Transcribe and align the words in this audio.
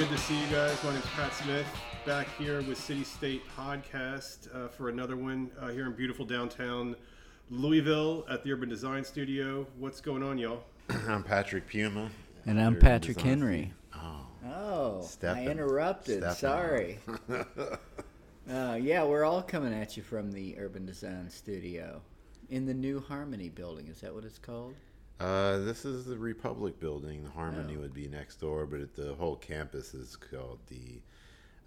good 0.00 0.08
to 0.08 0.16
see 0.16 0.40
you 0.40 0.46
guys. 0.46 0.82
My 0.82 0.92
name's 0.92 1.04
Pat 1.14 1.30
Smith, 1.34 1.66
back 2.06 2.26
here 2.38 2.62
with 2.62 2.78
City 2.78 3.04
State 3.04 3.42
Podcast 3.54 4.48
uh, 4.56 4.68
for 4.68 4.88
another 4.88 5.14
one 5.14 5.50
uh, 5.60 5.68
here 5.68 5.84
in 5.84 5.92
beautiful 5.92 6.24
downtown 6.24 6.96
Louisville 7.50 8.24
at 8.30 8.42
the 8.42 8.50
Urban 8.50 8.70
Design 8.70 9.04
Studio. 9.04 9.66
What's 9.78 10.00
going 10.00 10.22
on, 10.22 10.38
y'all? 10.38 10.64
I'm 11.06 11.22
Patrick 11.22 11.68
Puma. 11.68 12.10
And 12.46 12.58
I'm 12.58 12.76
Urban 12.76 12.80
Patrick 12.80 13.18
Design 13.18 13.28
Henry. 13.40 13.72
Oh, 13.94 14.26
Oh, 14.46 15.02
Steppin'. 15.02 15.46
I 15.46 15.50
interrupted. 15.50 16.20
Steppin' 16.20 16.34
Sorry. 16.34 16.98
uh, 18.50 18.78
yeah, 18.80 19.04
we're 19.04 19.24
all 19.24 19.42
coming 19.42 19.74
at 19.74 19.98
you 19.98 20.02
from 20.02 20.32
the 20.32 20.56
Urban 20.58 20.86
Design 20.86 21.28
Studio 21.28 22.00
in 22.48 22.64
the 22.64 22.72
new 22.72 23.00
Harmony 23.00 23.50
building. 23.50 23.88
Is 23.88 24.00
that 24.00 24.14
what 24.14 24.24
it's 24.24 24.38
called? 24.38 24.76
Uh, 25.20 25.58
this 25.58 25.84
is 25.84 26.04
the 26.06 26.16
Republic 26.18 26.78
Building. 26.80 27.24
The 27.24 27.30
Harmony 27.30 27.76
Oh. 27.76 27.80
would 27.80 27.94
be 27.94 28.08
next 28.08 28.36
door, 28.40 28.66
but 28.66 28.80
it, 28.80 28.94
the 28.96 29.14
whole 29.14 29.36
campus 29.36 29.94
is 29.94 30.16
called 30.16 30.58
the 30.68 31.00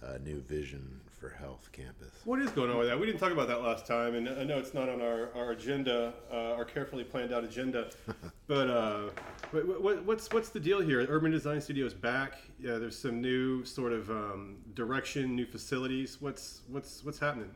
uh, 0.05 0.17
New 0.23 0.41
Vision 0.41 0.99
for 1.17 1.29
Health 1.29 1.69
Campus. 1.71 2.09
What 2.25 2.39
is 2.41 2.49
going 2.51 2.69
on 2.69 2.77
with 2.77 2.87
that? 2.89 2.99
We 2.99 3.05
didn't 3.05 3.19
talk 3.21 3.31
about 3.31 3.47
that 3.47 3.61
last 3.61 3.85
time, 3.87 4.15
and 4.15 4.27
I 4.27 4.43
know 4.43 4.57
it's 4.57 4.73
not 4.73 4.89
on 4.89 5.01
our, 5.01 5.29
our 5.33 5.51
agenda, 5.51 6.13
uh, 6.29 6.55
our 6.55 6.65
carefully 6.65 7.05
planned 7.05 7.31
out 7.33 7.45
agenda. 7.45 7.89
but 8.47 8.69
uh, 8.69 9.09
what, 9.51 9.81
what, 9.81 10.03
what's 10.03 10.29
what's 10.33 10.49
the 10.49 10.59
deal 10.59 10.81
here? 10.81 11.05
Urban 11.07 11.31
Design 11.31 11.61
Studio 11.61 11.85
is 11.85 11.93
back. 11.93 12.33
Yeah, 12.59 12.79
there's 12.79 12.97
some 12.99 13.21
new 13.21 13.63
sort 13.63 13.93
of 13.93 14.09
um, 14.09 14.57
direction, 14.73 15.35
new 15.37 15.45
facilities. 15.45 16.17
What's 16.19 16.63
what's 16.67 17.03
what's 17.05 17.19
happening? 17.19 17.51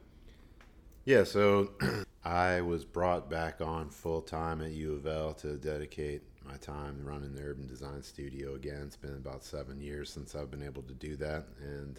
Yeah, 1.08 1.24
so 1.24 1.70
I 2.26 2.60
was 2.60 2.84
brought 2.84 3.30
back 3.30 3.62
on 3.62 3.90
full 3.92 4.22
time 4.22 4.62
at 4.62 4.72
U 4.72 4.96
of 4.96 5.08
L 5.08 5.34
to 5.36 5.55
dedicate 5.55 6.22
my 6.46 6.58
time 6.58 6.99
running 7.05 7.34
the 7.34 7.44
Urban 7.44 7.66
Design 7.66 8.04
Studio 8.04 8.55
again. 8.55 8.82
It's 8.88 8.98
been 8.98 9.16
about 9.16 9.41
seven 9.41 9.80
years 9.80 10.12
since 10.12 10.36
I've 10.36 10.52
been 10.52 10.62
able 10.62 10.82
to 10.82 10.94
do 10.94 11.16
that, 11.16 11.46
and 11.62 11.98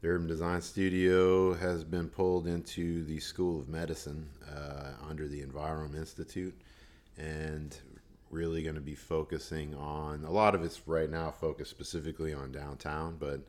the 0.00 0.10
Urban 0.10 0.28
Design 0.28 0.62
Studio 0.62 1.54
has 1.54 1.82
been 1.82 2.08
pulled 2.08 2.46
into 2.46 3.02
the 3.02 3.18
School 3.18 3.58
of 3.58 3.68
Medicine 3.68 4.28
uh, 4.48 4.92
under 5.08 5.26
the 5.26 5.42
Envirome 5.42 5.96
Institute, 5.96 6.54
and 7.18 7.76
really 8.30 8.62
going 8.62 8.76
to 8.76 8.80
be 8.80 8.94
focusing 8.94 9.74
on 9.74 10.24
a 10.24 10.30
lot 10.30 10.54
of 10.54 10.62
it's 10.62 10.86
right 10.86 11.10
now 11.10 11.32
focused 11.32 11.72
specifically 11.72 12.32
on 12.32 12.52
downtown, 12.52 13.16
but 13.18 13.40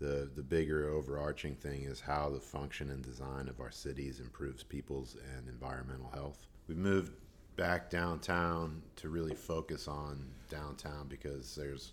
the 0.00 0.30
the 0.34 0.42
bigger 0.42 0.88
overarching 0.88 1.54
thing 1.54 1.82
is 1.82 2.00
how 2.00 2.30
the 2.30 2.40
function 2.40 2.90
and 2.90 3.02
design 3.02 3.48
of 3.48 3.60
our 3.60 3.70
cities 3.70 4.18
improves 4.18 4.64
people's 4.64 5.16
and 5.36 5.48
environmental 5.48 6.10
health. 6.12 6.46
We've 6.66 6.78
moved 6.78 7.12
back 7.56 7.90
downtown 7.90 8.82
to 8.96 9.10
really 9.10 9.34
focus 9.34 9.86
on 9.86 10.24
downtown 10.48 11.06
because 11.08 11.54
there's 11.54 11.92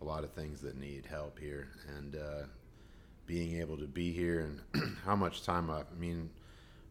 a 0.00 0.04
lot 0.04 0.22
of 0.22 0.32
things 0.32 0.60
that 0.60 0.78
need 0.78 1.04
help 1.04 1.38
here, 1.38 1.68
and 1.96 2.16
uh, 2.16 2.42
being 3.26 3.60
able 3.60 3.76
to 3.76 3.86
be 3.86 4.12
here 4.12 4.40
and 4.74 4.96
how 5.04 5.16
much 5.16 5.42
time 5.42 5.70
I, 5.70 5.80
I 5.80 5.98
mean, 5.98 6.30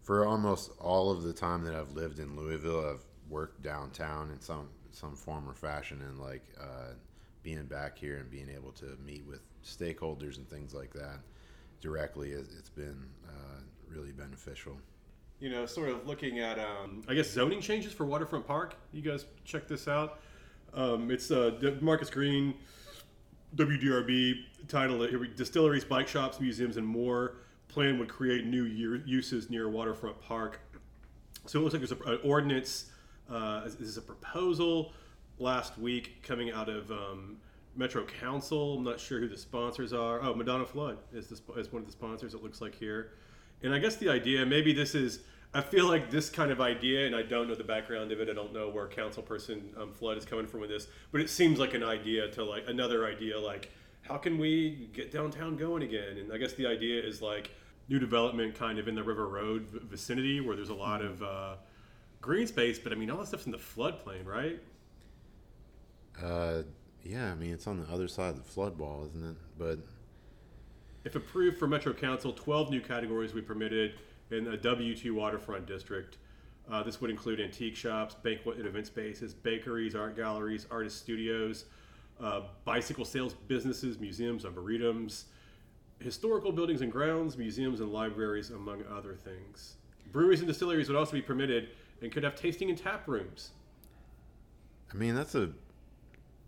for 0.02 0.26
almost 0.26 0.72
all 0.80 1.12
of 1.12 1.24
the 1.24 1.34
time 1.34 1.64
that 1.64 1.74
I've 1.74 1.92
lived 1.92 2.20
in 2.20 2.36
Louisville, 2.36 2.90
I've 2.90 3.06
worked 3.30 3.64
downtown 3.64 4.30
in 4.32 4.42
some 4.42 4.68
some 4.92 5.16
form 5.16 5.48
or 5.50 5.54
fashion, 5.54 6.02
and 6.02 6.20
like 6.20 6.44
uh, 6.60 6.94
being 7.44 7.66
back 7.66 7.98
here 7.98 8.18
and 8.18 8.30
being 8.30 8.50
able 8.50 8.72
to 8.74 8.98
meet 9.06 9.26
with 9.26 9.42
stakeholders 9.64 10.38
and 10.38 10.48
things 10.50 10.74
like 10.74 10.94
that 10.94 11.20
directly, 11.82 12.32
it's 12.32 12.54
it's 12.56 12.70
been 12.70 13.06
uh, 13.28 13.62
really 13.90 14.12
beneficial. 14.12 14.78
you 15.40 15.50
know, 15.50 15.66
sort 15.66 15.90
of 15.90 16.06
looking 16.06 16.40
at, 16.40 16.60
um, 16.60 17.02
I 17.08 17.14
guess, 17.14 17.30
zoning 17.30 17.62
changes 17.62 17.94
for 17.94 18.06
Waterfront 18.06 18.46
Park. 18.46 18.76
You 18.92 19.02
guys 19.02 19.26
check 19.46 19.68
this 19.68 19.88
out. 19.88 20.20
Um, 20.74 21.10
it's 21.12 21.32
uh, 21.32 21.52
Marcus 21.82 22.10
Green, 22.10 22.54
WDRB 23.56 24.34
title 24.68 25.02
it 25.03 25.09
here, 25.09 25.25
Distilleries, 25.25 25.84
Bike 25.86 26.08
Shops, 26.08 26.40
Museums, 26.40 26.78
and 26.78 26.86
More. 26.86 27.38
Plan 27.68 27.98
would 28.00 28.09
create 28.09 28.46
new 28.46 28.64
year, 28.66 28.98
uses 29.06 29.50
near 29.50 29.69
Waterfront 29.69 30.19
Park. 30.22 30.59
So 31.46 31.59
it 31.59 31.64
looks 31.64 31.74
like 31.74 31.81
there's 31.88 31.92
a- 32.00 32.14
an 32.16 32.19
ordinance. 32.24 32.92
Uh, 33.30 33.64
this 33.64 33.80
is 33.80 33.98
a 33.98 34.02
proposal 34.02 34.92
last 35.38 35.78
week 35.78 36.22
coming 36.24 36.52
out 36.52 36.68
of 36.68 36.92
um, 36.92 37.38
Metro 37.75 38.06
Council. 38.06 38.78
I'm 38.78 38.84
not 38.84 39.00
sure 39.00 39.19
who 39.19 39.28
the 39.28 39.38
sponsors 39.38 39.94
are. 39.94 40.22
Oh, 40.22 40.34
Madonna 40.34 40.66
Flood 40.66 40.97
is, 41.13 41.28
the, 41.28 41.53
is 41.53 41.72
one 41.72 41.81
of 41.81 41.85
the 41.85 41.91
sponsors, 41.91 42.34
it 42.34 42.44
looks 42.44 42.62
like 42.62 42.75
here. 42.75 43.12
And 43.62 43.74
I 43.74 43.80
guess 43.80 43.96
the 43.97 44.09
idea, 44.09 44.46
maybe 44.46 44.74
this 44.74 44.96
is, 44.96 45.19
I 45.53 45.62
feel 45.62 45.88
like 45.88 46.09
this 46.09 46.30
kind 46.30 46.52
of 46.52 46.62
idea, 46.62 47.06
and 47.06 47.16
I 47.16 47.24
don't 47.24 47.47
know 47.47 47.56
the 47.56 47.63
background 47.63 48.12
of 48.12 48.22
it. 48.22 48.30
I 48.30 48.34
don't 48.34 48.53
know 48.53 48.69
where 48.69 48.88
council 48.88 49.24
person 49.24 49.74
um, 49.80 49.91
Flood 49.91 50.18
is 50.18 50.25
coming 50.25 50.47
from 50.47 50.62
with 50.62 50.69
this, 50.69 50.88
but 51.12 51.22
it 51.22 51.30
seems 51.30 51.59
like 51.59 51.74
an 51.74 51.84
idea 51.84 52.30
to 52.31 52.44
like 52.44 52.66
another 52.68 53.06
idea, 53.06 53.40
like 53.40 53.69
how 54.01 54.18
can 54.18 54.38
we 54.38 54.90
get 54.94 55.12
downtown 55.12 55.56
going 55.56 55.84
again? 55.84 56.18
And 56.18 56.31
I 56.31 56.38
guess 56.38 56.53
the 56.53 56.68
idea 56.68 57.01
is 57.01 57.22
like 57.22 57.51
new 57.90 58.00
development 58.00 58.56
kind 58.56 58.80
of 58.80 58.88
in 58.88 58.96
the 58.96 59.03
River 59.03 59.28
Road 59.28 59.68
vicinity 59.90 60.40
where 60.40 60.56
there's 60.56 60.69
a 60.69 60.74
lot 60.74 61.01
of 61.01 61.22
uh, 61.24 61.56
green 62.22 62.47
space, 62.47 62.80
but 62.80 62.91
I 62.91 62.96
mean 62.96 63.09
all 63.09 63.18
that 63.18 63.28
stuff's 63.28 63.46
in 63.46 63.51
the 63.51 63.57
floodplain, 63.57 64.25
right? 64.25 64.59
Uh, 66.22 66.63
yeah, 67.04 67.32
I 67.32 67.36
mean 67.36 67.52
it's 67.52 67.68
on 67.68 67.80
the 67.80 67.92
other 67.92 68.08
side 68.08 68.30
of 68.30 68.38
the 68.38 68.44
flood 68.44 68.78
wall, 68.78 69.06
isn't 69.10 69.32
it? 69.32 69.36
But 69.58 69.80
If 71.04 71.16
approved 71.16 71.58
for 71.58 71.68
Metro 71.68 71.94
Council, 71.94 72.34
12 72.34 72.70
new 72.70 72.82
categories 72.82 73.34
we 73.34 73.42
permitted 73.42 73.94
in 74.32 74.48
a 74.48 74.58
W2 74.58 75.12
waterfront 75.12 75.66
district. 75.66 76.18
Uh, 76.72 76.84
this 76.84 77.02
would 77.02 77.10
include 77.10 77.40
antique 77.40 77.76
shops, 77.76 78.14
banquet 78.14 78.58
and 78.58 78.68
event 78.68 78.86
spaces, 78.86 79.34
bakeries, 79.34 79.96
art 79.96 80.16
galleries, 80.16 80.68
artist 80.70 81.00
studios, 81.00 81.66
uh, 82.22 82.42
bicycle 82.64 83.06
sales 83.06 83.34
businesses, 83.48 84.00
museums, 84.00 84.44
arboretums, 84.44 85.24
historical 86.00 86.52
buildings 86.52 86.81
and 86.81 86.92
grounds, 86.92 87.38
museums 87.38 87.80
and 87.80 87.92
libraries, 87.92 88.52
among 88.52 88.84
other 88.96 89.16
things. 89.16 89.76
Breweries 90.12 90.40
and 90.40 90.48
distilleries 90.48 90.88
would 90.88 90.98
also 90.98 91.14
be 91.14 91.22
permitted 91.22 91.70
and 92.02 92.12
could 92.12 92.24
have 92.24 92.36
tasting 92.36 92.70
and 92.70 92.78
tap 92.78 93.08
rooms. 93.08 93.52
I 94.94 94.96
mean, 94.96 95.16
that's 95.16 95.36
a 95.36 95.50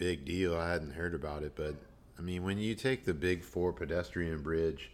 big 0.02 0.26
deal. 0.26 0.58
I 0.58 0.72
hadn't 0.72 0.94
heard 0.94 1.14
about 1.14 1.44
it, 1.44 1.52
but 1.56 1.76
I 2.18 2.24
mean, 2.24 2.44
when 2.44 2.58
you 2.58 2.74
take 2.74 3.06
the 3.06 3.14
big 3.14 3.44
four 3.44 3.72
pedestrian 3.72 4.42
bridge 4.42 4.90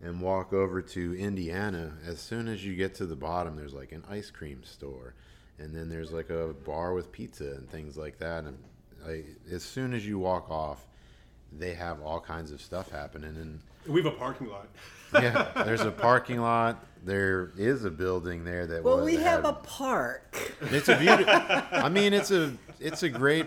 and 0.00 0.20
walk 0.20 0.52
over 0.52 0.80
to 0.80 1.18
Indiana, 1.18 1.94
as 2.06 2.20
soon 2.20 2.46
as 2.46 2.64
you 2.64 2.76
get 2.76 2.94
to 2.96 3.06
the 3.06 3.16
bottom, 3.16 3.56
there's 3.56 3.74
like 3.74 3.90
an 3.90 4.04
ice 4.08 4.30
cream 4.30 4.62
store, 4.62 5.14
and 5.58 5.74
then 5.74 5.88
there's 5.88 6.12
like 6.12 6.30
a 6.30 6.54
bar 6.64 6.94
with 6.94 7.10
pizza 7.10 7.50
and 7.54 7.68
things 7.68 7.96
like 7.96 8.18
that. 8.18 8.44
And 8.44 8.56
like, 9.04 9.26
as 9.50 9.64
soon 9.64 9.92
as 9.92 10.06
you 10.06 10.20
walk 10.20 10.48
off, 10.50 10.86
they 11.52 11.74
have 11.74 12.00
all 12.00 12.20
kinds 12.20 12.52
of 12.52 12.60
stuff 12.60 12.92
happening. 12.92 13.30
And 13.36 13.60
We 13.92 14.02
have 14.04 14.12
a 14.12 14.16
parking 14.16 14.48
lot. 14.50 14.68
yeah, 15.14 15.50
there's 15.64 15.80
a 15.80 15.90
parking 15.90 16.40
lot. 16.40 16.84
There 17.04 17.50
is 17.58 17.84
a 17.84 17.90
building 17.90 18.44
there 18.44 18.68
that 18.68 18.84
Well, 18.84 18.98
was, 18.98 19.04
we 19.06 19.16
have 19.16 19.42
had- 19.42 19.46
a 19.46 19.52
park. 19.54 20.54
it's 20.60 20.88
a 20.88 20.96
beautiful. 20.96 21.26
I 21.72 21.88
mean, 21.88 22.12
it's 22.14 22.30
a 22.30 22.52
it's 22.80 23.02
a 23.02 23.08
great 23.08 23.46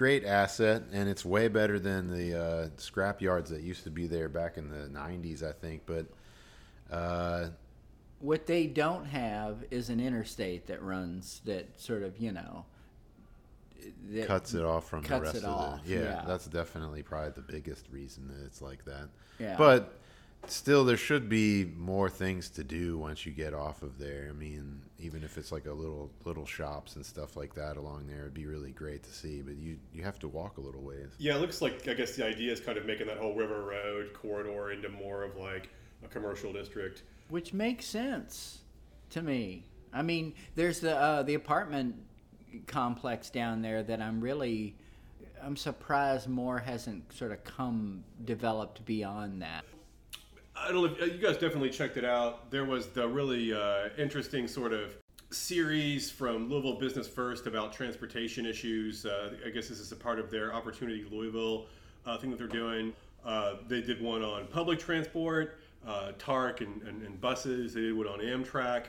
great 0.00 0.24
asset, 0.24 0.82
and 0.92 1.10
it's 1.10 1.26
way 1.26 1.46
better 1.46 1.78
than 1.78 2.10
the 2.10 2.34
uh, 2.34 2.68
scrap 2.78 3.20
yards 3.20 3.50
that 3.50 3.60
used 3.60 3.84
to 3.84 3.90
be 3.90 4.06
there 4.06 4.30
back 4.30 4.56
in 4.56 4.70
the 4.70 4.88
'90s, 4.88 5.42
I 5.42 5.52
think. 5.52 5.82
But 5.84 6.06
uh, 6.90 7.48
What 8.20 8.46
they 8.46 8.66
don't 8.66 9.04
have 9.04 9.62
is 9.70 9.90
an 9.90 10.00
interstate 10.00 10.68
that 10.68 10.82
runs 10.82 11.42
that 11.44 11.78
sort 11.78 12.02
of, 12.02 12.16
you 12.16 12.32
know, 12.32 12.64
that 14.12 14.26
cuts 14.26 14.54
it 14.54 14.64
off 14.64 14.88
from 14.88 15.02
the 15.02 15.20
rest 15.20 15.34
it 15.34 15.44
of 15.44 15.50
off, 15.50 15.84
the. 15.84 15.92
Yeah, 15.92 16.00
yeah. 16.00 16.24
that's 16.26 16.46
definitely 16.46 17.02
probably 17.02 17.32
the 17.32 17.52
biggest 17.52 17.86
reason 17.90 18.26
that 18.28 18.42
it's 18.46 18.62
like 18.62 18.82
that. 18.86 19.10
Yeah. 19.38 19.56
But 19.58 20.00
still, 20.46 20.84
there 20.84 20.96
should 20.96 21.28
be 21.28 21.64
more 21.64 22.08
things 22.10 22.48
to 22.50 22.64
do 22.64 22.98
once 22.98 23.24
you 23.26 23.32
get 23.32 23.54
off 23.54 23.82
of 23.82 23.98
there. 23.98 24.26
I 24.28 24.32
mean, 24.32 24.80
even 24.98 25.22
if 25.22 25.38
it's 25.38 25.52
like 25.52 25.66
a 25.66 25.72
little 25.72 26.10
little 26.24 26.46
shops 26.46 26.96
and 26.96 27.04
stuff 27.04 27.36
like 27.36 27.54
that 27.54 27.76
along 27.76 28.06
there, 28.08 28.20
it'd 28.22 28.34
be 28.34 28.46
really 28.46 28.72
great 28.72 29.02
to 29.04 29.10
see. 29.12 29.42
But 29.42 29.56
you 29.56 29.78
you 29.92 30.02
have 30.02 30.18
to 30.20 30.28
walk 30.28 30.58
a 30.58 30.60
little 30.60 30.82
ways. 30.82 31.10
Yeah, 31.18 31.36
it 31.36 31.40
looks 31.40 31.62
like 31.62 31.86
I 31.88 31.94
guess 31.94 32.16
the 32.16 32.26
idea 32.26 32.52
is 32.52 32.60
kind 32.60 32.78
of 32.78 32.86
making 32.86 33.06
that 33.06 33.18
whole 33.18 33.34
River 33.34 33.62
Road 33.64 34.12
corridor 34.14 34.72
into 34.72 34.88
more 34.88 35.22
of 35.22 35.36
like 35.36 35.68
a 36.04 36.08
commercial 36.08 36.52
district. 36.52 37.02
which 37.28 37.52
makes 37.52 37.86
sense 37.86 38.58
to 39.10 39.22
me. 39.22 39.64
I 39.92 40.02
mean, 40.02 40.34
there's 40.54 40.80
the 40.80 40.96
uh, 40.96 41.22
the 41.22 41.34
apartment 41.34 41.96
complex 42.66 43.30
down 43.30 43.62
there 43.62 43.82
that 43.82 44.00
I'm 44.00 44.20
really 44.20 44.76
I'm 45.42 45.56
surprised 45.56 46.28
more 46.28 46.58
hasn't 46.58 47.12
sort 47.12 47.32
of 47.32 47.42
come 47.44 48.04
developed 48.24 48.84
beyond 48.84 49.42
that. 49.42 49.64
I 50.62 50.72
don't 50.72 50.76
know. 50.76 50.84
If, 50.84 51.00
uh, 51.00 51.04
you 51.06 51.18
guys 51.18 51.38
definitely 51.38 51.70
checked 51.70 51.96
it 51.96 52.04
out. 52.04 52.50
There 52.50 52.66
was 52.66 52.88
the 52.88 53.08
really 53.08 53.52
uh, 53.52 53.88
interesting 53.96 54.46
sort 54.46 54.72
of 54.72 54.94
series 55.30 56.10
from 56.10 56.50
Louisville 56.50 56.78
Business 56.78 57.08
First 57.08 57.46
about 57.46 57.72
transportation 57.72 58.44
issues. 58.44 59.06
Uh, 59.06 59.32
I 59.44 59.48
guess 59.48 59.68
this 59.68 59.78
is 59.78 59.90
a 59.92 59.96
part 59.96 60.18
of 60.18 60.30
their 60.30 60.52
Opportunity 60.52 61.06
Louisville 61.10 61.66
uh, 62.04 62.18
thing 62.18 62.30
that 62.30 62.38
they're 62.38 62.46
doing. 62.46 62.92
Uh, 63.24 63.54
they 63.68 63.80
did 63.80 64.02
one 64.02 64.22
on 64.22 64.46
public 64.48 64.78
transport, 64.78 65.58
uh, 65.86 66.12
TARC, 66.18 66.60
and, 66.60 66.82
and, 66.82 67.02
and 67.04 67.18
buses. 67.20 67.72
They 67.72 67.82
did 67.82 67.96
one 67.96 68.06
on 68.06 68.18
Amtrak, 68.18 68.86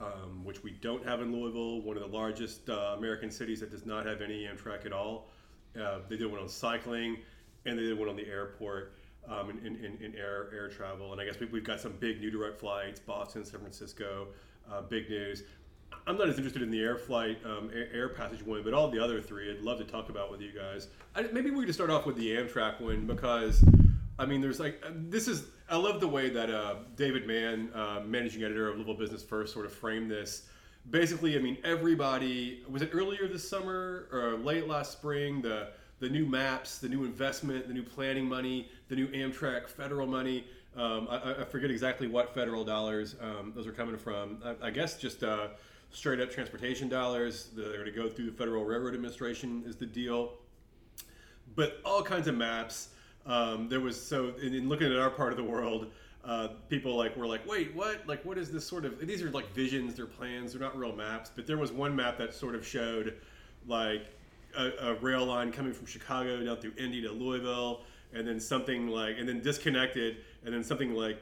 um, 0.00 0.44
which 0.44 0.64
we 0.64 0.72
don't 0.80 1.04
have 1.06 1.20
in 1.20 1.32
Louisville, 1.32 1.80
one 1.82 1.96
of 1.96 2.02
the 2.02 2.16
largest 2.16 2.68
American 2.68 3.30
cities 3.30 3.60
that 3.60 3.70
does 3.70 3.86
not 3.86 4.04
have 4.04 4.20
any 4.20 4.48
Amtrak 4.48 4.84
at 4.84 4.92
all. 4.92 5.28
They 5.74 6.16
did 6.16 6.26
one 6.26 6.40
on 6.40 6.48
cycling, 6.48 7.18
and 7.66 7.78
they 7.78 7.82
did 7.82 7.98
one 7.98 8.08
on 8.08 8.16
the 8.16 8.26
airport. 8.26 8.94
Um, 9.28 9.50
in, 9.50 9.76
in, 9.76 9.98
in, 10.02 10.14
air 10.16 10.48
air 10.54 10.68
travel. 10.68 11.12
And 11.12 11.20
I 11.20 11.24
guess 11.24 11.38
we, 11.40 11.46
have 11.46 11.64
got 11.64 11.80
some 11.80 11.94
big 11.98 12.20
new 12.20 12.30
direct 12.30 12.58
flights, 12.60 13.00
Boston, 13.00 13.44
San 13.44 13.60
Francisco, 13.60 14.28
uh, 14.70 14.82
big 14.82 15.08
news. 15.08 15.42
I'm 16.06 16.18
not 16.18 16.28
as 16.28 16.36
interested 16.36 16.62
in 16.62 16.70
the 16.70 16.80
air 16.80 16.98
flight, 16.98 17.38
um, 17.44 17.70
air, 17.72 17.88
air, 17.92 18.08
passage 18.10 18.44
one, 18.44 18.62
but 18.62 18.74
all 18.74 18.90
the 18.90 19.02
other 19.02 19.20
three, 19.20 19.50
I'd 19.50 19.60
love 19.60 19.78
to 19.78 19.84
talk 19.84 20.08
about 20.08 20.30
with 20.30 20.40
you 20.40 20.52
guys. 20.52 20.88
I, 21.14 21.22
maybe 21.32 21.50
we 21.50 21.64
could 21.64 21.74
start 21.74 21.90
off 21.90 22.04
with 22.04 22.16
the 22.16 22.30
Amtrak 22.30 22.80
one 22.80 23.06
because, 23.06 23.64
I 24.18 24.26
mean, 24.26 24.40
there's 24.40 24.60
like 24.60 24.82
this 25.08 25.28
is. 25.28 25.46
I 25.70 25.76
love 25.76 26.00
the 26.00 26.08
way 26.08 26.28
that 26.28 26.50
uh, 26.50 26.76
David 26.96 27.26
Mann, 27.26 27.70
uh, 27.74 28.02
managing 28.04 28.42
editor 28.42 28.68
of 28.68 28.76
Louisville 28.76 28.98
Business 28.98 29.22
First, 29.22 29.54
sort 29.54 29.64
of 29.64 29.72
framed 29.72 30.10
this. 30.10 30.48
Basically, 30.90 31.38
I 31.38 31.40
mean, 31.40 31.56
everybody 31.64 32.62
was 32.68 32.82
it 32.82 32.90
earlier 32.92 33.26
this 33.26 33.48
summer 33.48 34.08
or 34.12 34.36
late 34.36 34.68
last 34.68 34.92
spring 34.92 35.40
the 35.40 35.68
the 36.00 36.08
new 36.08 36.26
maps, 36.26 36.78
the 36.78 36.88
new 36.88 37.04
investment, 37.04 37.66
the 37.66 37.72
new 37.72 37.82
planning 37.82 38.28
money, 38.28 38.68
the 38.88 38.96
new 38.96 39.08
Amtrak 39.08 39.68
federal 39.68 40.06
money. 40.06 40.46
Um, 40.76 41.06
I, 41.08 41.42
I, 41.42 41.44
forget 41.44 41.70
exactly 41.70 42.08
what 42.08 42.34
federal 42.34 42.64
dollars 42.64 43.14
um, 43.20 43.52
those 43.54 43.66
are 43.66 43.72
coming 43.72 43.96
from. 43.96 44.38
I, 44.44 44.66
I 44.66 44.70
guess 44.70 44.98
just 44.98 45.22
uh, 45.22 45.48
straight 45.92 46.20
up 46.20 46.30
transportation 46.30 46.88
dollars. 46.88 47.50
They're 47.54 47.72
going 47.74 47.84
to 47.84 47.92
go 47.92 48.08
through 48.08 48.26
the 48.26 48.36
Federal 48.36 48.64
Railroad 48.64 48.94
Administration 48.94 49.62
is 49.66 49.76
the 49.76 49.86
deal. 49.86 50.32
But 51.54 51.78
all 51.84 52.02
kinds 52.02 52.26
of 52.26 52.36
maps. 52.36 52.88
Um, 53.26 53.68
there 53.68 53.80
was 53.80 53.98
so 54.00 54.34
in, 54.42 54.52
in, 54.52 54.68
looking 54.68 54.92
at 54.92 54.98
our 54.98 55.08
part 55.08 55.32
of 55.32 55.38
the 55.38 55.44
world, 55.44 55.90
uh, 56.24 56.48
people 56.68 56.96
like 56.96 57.16
were 57.16 57.26
like, 57.26 57.46
wait, 57.48 57.74
what? 57.74 58.06
Like, 58.06 58.24
what 58.24 58.36
is 58.36 58.50
this 58.50 58.66
sort 58.66 58.84
of? 58.84 58.98
These 59.06 59.22
are 59.22 59.30
like 59.30 59.50
visions, 59.54 59.94
they're 59.94 60.06
plans, 60.06 60.52
they're 60.52 60.60
not 60.60 60.76
real 60.76 60.94
maps. 60.94 61.30
But 61.34 61.46
there 61.46 61.56
was 61.56 61.72
one 61.72 61.94
map 61.94 62.18
that 62.18 62.34
sort 62.34 62.54
of 62.54 62.66
showed 62.66 63.14
like 63.66 64.06
a, 64.56 64.70
a 64.80 64.94
rail 64.96 65.24
line 65.24 65.52
coming 65.52 65.72
from 65.72 65.86
Chicago 65.86 66.44
down 66.44 66.56
through 66.58 66.72
Indy 66.76 67.00
to 67.02 67.12
Louisville, 67.12 67.82
and 68.14 68.26
then 68.26 68.40
something 68.40 68.88
like, 68.88 69.18
and 69.18 69.28
then 69.28 69.40
disconnected, 69.40 70.18
and 70.44 70.54
then 70.54 70.62
something 70.64 70.94
like 70.94 71.18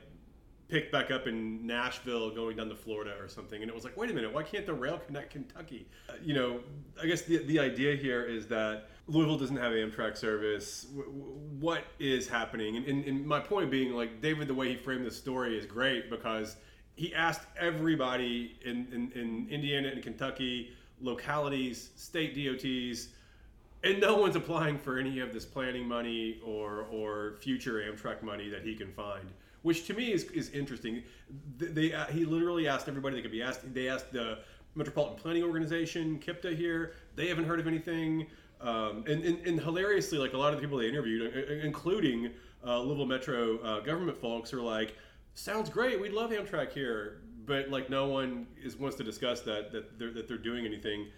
picked 0.73 0.91
back 0.91 1.11
up 1.11 1.27
in 1.27 1.67
Nashville 1.67 2.31
going 2.31 2.57
down 2.57 2.71
to 2.71 2.75
Florida 2.75 3.15
or 3.21 3.29
something. 3.29 3.61
And 3.61 3.71
it 3.71 3.75
was 3.75 3.85
like, 3.85 3.95
wait 3.95 4.11
a 4.11 4.15
minute, 4.15 4.33
why 4.33 4.43
can't 4.43 4.65
the 4.65 4.73
rail 4.73 4.99
connect 5.07 5.31
Kentucky? 5.31 5.87
Uh, 6.09 6.15
you 6.25 6.33
know, 6.33 6.61
I 7.01 7.07
guess 7.07 7.21
the, 7.23 7.45
the 7.45 7.61
idea 7.61 7.95
here 7.95 8.25
is 8.25 8.47
that 8.47 8.89
Louisville 9.07 9.37
doesn't 9.37 9.59
have 9.59 9.73
Amtrak 9.73 10.17
service. 10.17 10.85
W- 10.85 11.11
what 11.61 11.85
is 11.99 12.27
happening? 12.27 12.79
And, 12.79 12.87
and, 12.87 13.05
and, 13.05 13.27
my 13.27 13.39
point 13.39 13.71
being, 13.71 13.93
like, 13.93 14.23
David, 14.23 14.49
the 14.49 14.55
way 14.55 14.71
he 14.71 14.77
framed 14.77 15.05
the 15.05 15.11
story 15.11 15.59
is 15.59 15.67
great 15.67 16.09
because 16.09 16.57
he 16.95 17.15
asked 17.15 17.47
everybody 17.61 18.59
in, 18.65 18.89
in, 18.93 19.13
in 19.15 19.49
Indiana 19.51 19.89
and 19.89 20.03
Kentucky, 20.03 20.71
localities, 21.03 21.91
state 21.97 22.35
DOTs, 22.35 23.09
and 23.85 24.01
no 24.01 24.17
one's 24.17 24.37
applying 24.37 24.79
for 24.79 24.99
any 24.99 25.21
of 25.21 25.33
this 25.33 25.45
planning 25.45 25.87
money 25.87 26.41
or, 26.45 26.87
or 26.91 27.35
future 27.41 27.83
Amtrak 27.83 28.23
money 28.23 28.49
that 28.49 28.63
he 28.63 28.75
can 28.75 28.93
find 28.93 29.29
which 29.63 29.87
to 29.87 29.95
me 29.95 30.13
is, 30.13 30.25
is 30.33 30.51
interesting. 30.51 31.03
They, 31.59 31.93
uh, 31.93 32.07
he 32.07 32.25
literally 32.25 32.69
asked 32.69 32.89
everybody 32.89 33.17
that 33.17 33.23
could 33.23 33.33
be 33.33 33.43
asked. 33.43 33.73
They 33.73 33.89
asked 33.89 34.13
the 34.13 34.39
Metropolitan 34.75 35.19
Planning 35.19 35.45
Organization, 35.45 36.19
KIPDA 36.19 36.57
here. 36.57 36.95
They 37.17 37.29
haven't 37.29 37.45
heard 37.45 37.61
of 37.61 37.67
anything. 37.67 38.27
Um, 38.61 39.05
and, 39.09 39.25
and, 39.25 39.45
and, 39.47 39.61
hilariously, 39.61 40.19
like 40.19 40.35
a 40.35 40.37
lot 40.37 40.53
of 40.53 40.57
the 40.57 40.63
people 40.63 40.79
they 40.79 40.89
interviewed, 40.89 41.35
including 41.65 42.31
uh, 42.65 42.81
Louisville 42.81 43.07
Metro 43.07 43.59
uh, 43.59 43.81
government 43.81 44.21
folks, 44.21 44.53
are 44.53 44.61
like, 44.61 44.95
"Sounds 45.35 45.69
great. 45.69 46.01
We'd 46.01 46.13
love 46.13 46.31
Amtrak 46.31 46.71
here." 46.71 47.23
But 47.45 47.71
like, 47.71 47.91
no 47.91 48.07
one 48.07 48.47
is 48.63 48.77
wants 48.77 48.97
to 48.99 49.05
discuss 49.05 49.41
that 49.41 49.73
that 49.73 49.99
they're, 49.99 50.13
that 50.13 50.29
they're 50.29 50.39
doing 50.39 50.65
anything 50.65 51.09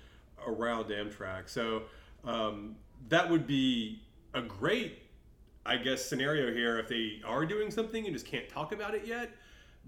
around 0.46 0.86
Amtrak. 0.86 1.50
So 1.50 1.82
um, 2.26 2.76
that 3.08 3.28
would 3.30 3.46
be 3.46 4.02
a 4.34 4.42
great 4.42 5.04
I 5.66 5.76
guess, 5.76 6.04
scenario 6.04 6.52
here 6.52 6.78
if 6.78 6.88
they 6.88 7.20
are 7.24 7.46
doing 7.46 7.70
something 7.70 8.04
and 8.04 8.14
just 8.14 8.26
can't 8.26 8.48
talk 8.48 8.72
about 8.72 8.94
it 8.94 9.06
yet. 9.06 9.30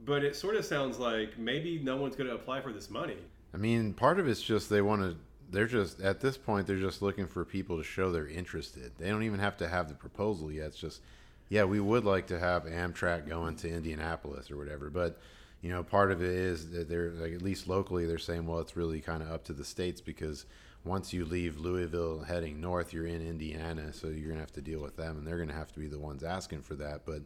But 0.05 0.25
it 0.25 0.37
sort 0.37 0.57
of 0.57 0.65
sounds 0.65 0.99
like 0.99 1.39
maybe 1.39 1.79
no 1.79 1.97
one's 1.97 2.17
going 2.17 2.29
to 2.29 2.35
apply 2.35 2.61
for 2.61 2.73
this 2.73 2.91
money. 2.91 3.17
I 3.55 3.57
mean, 3.57 3.95
part 3.95 4.19
of 4.19 4.29
it's 4.29 4.43
just 4.43 4.69
they 4.69 4.83
want 4.83 5.03
to. 5.03 5.17
They're 5.51 5.67
just 5.67 6.01
at 6.01 6.21
this 6.21 6.37
point. 6.37 6.67
They're 6.67 6.77
just 6.77 7.03
looking 7.03 7.27
for 7.27 7.45
people 7.45 7.79
to 7.79 7.85
show 7.85 8.11
they're 8.11 8.27
interested. 8.27 8.93
They 8.99 9.09
don't 9.09 9.23
even 9.23 9.39
have 9.39 9.57
to 9.59 9.69
have 9.69 9.89
the 9.89 9.95
proposal 9.95 10.51
yet. 10.51 10.67
It's 10.67 10.79
just, 10.79 11.01
yeah, 11.49 11.65
we 11.65 11.79
would 11.81 12.05
like 12.05 12.27
to 12.29 12.39
have 12.39 12.65
Amtrak 12.65 13.29
going 13.29 13.55
to 13.57 13.71
Indianapolis 13.71 14.51
or 14.51 14.57
whatever. 14.57 14.91
But 14.91 15.19
you 15.63 15.71
know, 15.71 15.83
part 15.83 16.11
of 16.11 16.21
it 16.21 16.31
is 16.31 16.71
that 16.73 16.89
they're 16.89 17.11
like 17.11 17.33
at 17.33 17.43
least 17.43 17.69
locally 17.69 18.07
they're 18.07 18.19
saying, 18.19 18.47
well, 18.47 18.59
it's 18.59 18.77
really 18.77 19.01
kind 19.01 19.23
of 19.23 19.31
up 19.31 19.45
to 19.45 19.53
the 19.53 19.65
states 19.65 20.01
because 20.01 20.47
once 20.87 21.13
you 21.13 21.25
leave 21.25 21.59
Louisville 21.59 22.23
heading 22.23 22.61
north, 22.61 22.93
you're 22.93 23.07
in 23.07 23.27
Indiana, 23.27 23.93
so 23.93 24.07
you're 24.09 24.29
gonna 24.29 24.41
have 24.41 24.53
to 24.53 24.63
deal 24.63 24.81
with 24.81 24.97
them, 24.97 25.19
and 25.19 25.27
they're 25.27 25.39
gonna 25.39 25.53
have 25.53 25.73
to 25.73 25.81
be 25.81 25.89
the 25.89 25.99
ones 25.99 26.23
asking 26.23 26.63
for 26.63 26.75
that. 26.77 27.05
But 27.05 27.23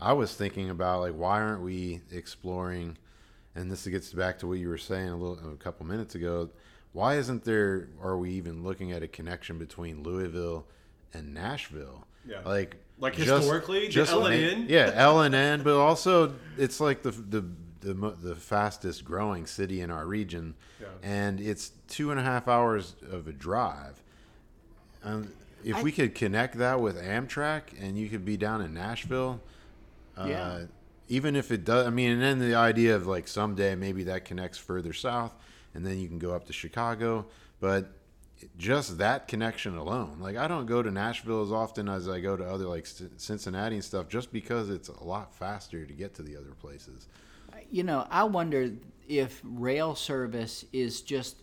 I 0.00 0.12
was 0.12 0.34
thinking 0.34 0.70
about 0.70 1.00
like, 1.00 1.14
why 1.14 1.40
aren't 1.40 1.62
we 1.62 2.02
exploring? 2.10 2.98
And 3.54 3.70
this 3.70 3.86
gets 3.86 4.12
back 4.12 4.38
to 4.40 4.46
what 4.46 4.58
you 4.58 4.68
were 4.68 4.78
saying 4.78 5.08
a 5.08 5.16
little 5.16 5.52
a 5.52 5.56
couple 5.56 5.86
minutes 5.86 6.14
ago. 6.14 6.50
Why 6.92 7.16
isn't 7.16 7.44
there? 7.44 7.88
Are 8.02 8.16
we 8.16 8.30
even 8.32 8.62
looking 8.62 8.92
at 8.92 9.02
a 9.02 9.08
connection 9.08 9.58
between 9.58 10.02
Louisville 10.02 10.66
and 11.14 11.32
Nashville? 11.32 12.06
Yeah. 12.26 12.40
Like, 12.44 12.76
like 12.98 13.14
historically, 13.14 13.88
just, 13.88 14.12
L 14.12 14.26
and 14.26 14.34
N. 14.34 14.66
Yeah, 14.68 14.92
L 14.94 15.22
and 15.22 15.34
N, 15.34 15.62
but 15.62 15.74
also 15.74 16.34
it's 16.58 16.80
like 16.80 17.02
the 17.02 17.10
the 17.10 17.44
the, 17.82 17.94
the 18.22 18.34
fastest 18.34 19.04
growing 19.04 19.46
city 19.46 19.80
in 19.80 19.90
our 19.90 20.06
region, 20.06 20.54
yeah. 20.80 20.86
and 21.02 21.40
it's 21.40 21.72
two 21.88 22.10
and 22.10 22.18
a 22.18 22.22
half 22.22 22.48
hours 22.48 22.94
of 23.10 23.26
a 23.26 23.32
drive. 23.32 24.02
Um, 25.04 25.32
if 25.64 25.76
I, 25.76 25.82
we 25.82 25.92
could 25.92 26.14
connect 26.14 26.58
that 26.58 26.80
with 26.80 26.96
Amtrak, 26.96 27.62
and 27.80 27.98
you 27.98 28.08
could 28.08 28.24
be 28.24 28.36
down 28.36 28.62
in 28.62 28.72
Nashville, 28.72 29.40
uh, 30.16 30.26
yeah. 30.28 30.64
even 31.08 31.36
if 31.36 31.50
it 31.50 31.64
does, 31.64 31.86
I 31.86 31.90
mean, 31.90 32.12
and 32.12 32.22
then 32.22 32.38
the 32.38 32.54
idea 32.54 32.96
of 32.96 33.06
like 33.06 33.28
someday 33.28 33.74
maybe 33.74 34.04
that 34.04 34.24
connects 34.24 34.58
further 34.58 34.92
south, 34.92 35.34
and 35.74 35.84
then 35.84 35.98
you 35.98 36.08
can 36.08 36.18
go 36.18 36.34
up 36.34 36.46
to 36.46 36.52
Chicago, 36.52 37.26
but 37.60 37.90
just 38.58 38.98
that 38.98 39.28
connection 39.28 39.76
alone. 39.76 40.18
Like 40.20 40.36
I 40.36 40.48
don't 40.48 40.66
go 40.66 40.82
to 40.82 40.90
Nashville 40.90 41.42
as 41.42 41.52
often 41.52 41.88
as 41.88 42.08
I 42.08 42.20
go 42.20 42.36
to 42.36 42.44
other 42.44 42.66
like 42.66 42.86
Cincinnati 42.86 43.76
and 43.76 43.84
stuff, 43.84 44.08
just 44.08 44.32
because 44.32 44.70
it's 44.70 44.88
a 44.88 45.04
lot 45.04 45.34
faster 45.34 45.84
to 45.84 45.92
get 45.92 46.14
to 46.14 46.22
the 46.22 46.36
other 46.36 46.54
places 46.60 47.08
you 47.72 47.82
know, 47.82 48.06
I 48.10 48.24
wonder 48.24 48.70
if 49.08 49.40
rail 49.42 49.94
service 49.94 50.64
is 50.72 51.00
just 51.00 51.42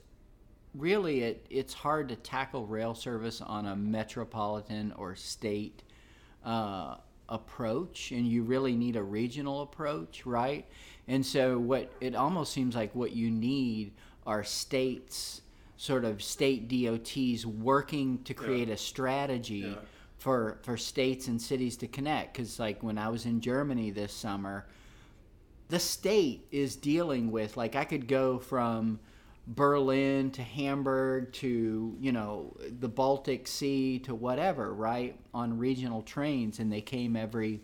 really 0.76 1.22
it, 1.22 1.46
it's 1.50 1.74
hard 1.74 2.08
to 2.10 2.16
tackle 2.16 2.68
rail 2.68 2.94
service 2.94 3.42
on 3.42 3.66
a 3.66 3.76
metropolitan 3.76 4.94
or 4.96 5.16
state 5.16 5.82
uh, 6.46 6.96
approach, 7.28 8.12
and 8.12 8.28
you 8.28 8.44
really 8.44 8.76
need 8.76 8.96
a 8.96 9.02
regional 9.02 9.64
approach, 9.64 10.26
right? 10.26 10.68
And 11.08 11.26
so, 11.26 11.58
what 11.58 11.92
it 12.00 12.16
almost 12.16 12.54
seems 12.54 12.76
like 12.76 12.94
what 12.94 13.12
you 13.12 13.32
need 13.32 13.94
are 14.28 14.44
states, 14.44 15.42
sort 15.78 16.06
of 16.06 16.22
state 16.22 16.68
DOTs 16.70 17.44
working 17.44 18.24
to 18.26 18.36
create 18.36 18.68
yeah. 18.68 18.76
a 18.76 18.78
strategy. 18.78 19.66
Yeah. 19.68 19.76
For, 20.20 20.60
for 20.64 20.76
states 20.76 21.30
and 21.30 21.42
cities 21.42 21.78
to 21.78 21.88
connect 21.88 22.34
because 22.34 22.60
like 22.60 22.84
when 22.84 22.98
i 22.98 23.08
was 23.08 23.26
in 23.26 23.40
germany 23.40 23.90
this 23.90 24.12
summer 24.12 24.66
the 25.70 25.80
state 25.80 26.48
is 26.52 26.76
dealing 26.76 27.32
with 27.32 27.56
like 27.56 27.76
I 27.76 27.86
could 27.86 28.08
go 28.08 28.40
from 28.40 29.00
Berlin 29.48 30.32
to 30.32 30.44
Hamburg 30.44 31.32
to 31.34 31.96
you 32.00 32.12
know 32.12 32.56
the 32.80 32.90
Baltic 32.90 33.48
Sea 33.48 34.00
to 34.00 34.14
whatever 34.14 34.74
right 34.74 35.16
on 35.34 35.58
regional 35.58 36.02
trains 36.02 36.60
and 36.60 36.72
they 36.72 36.82
came 36.82 37.16
every 37.16 37.62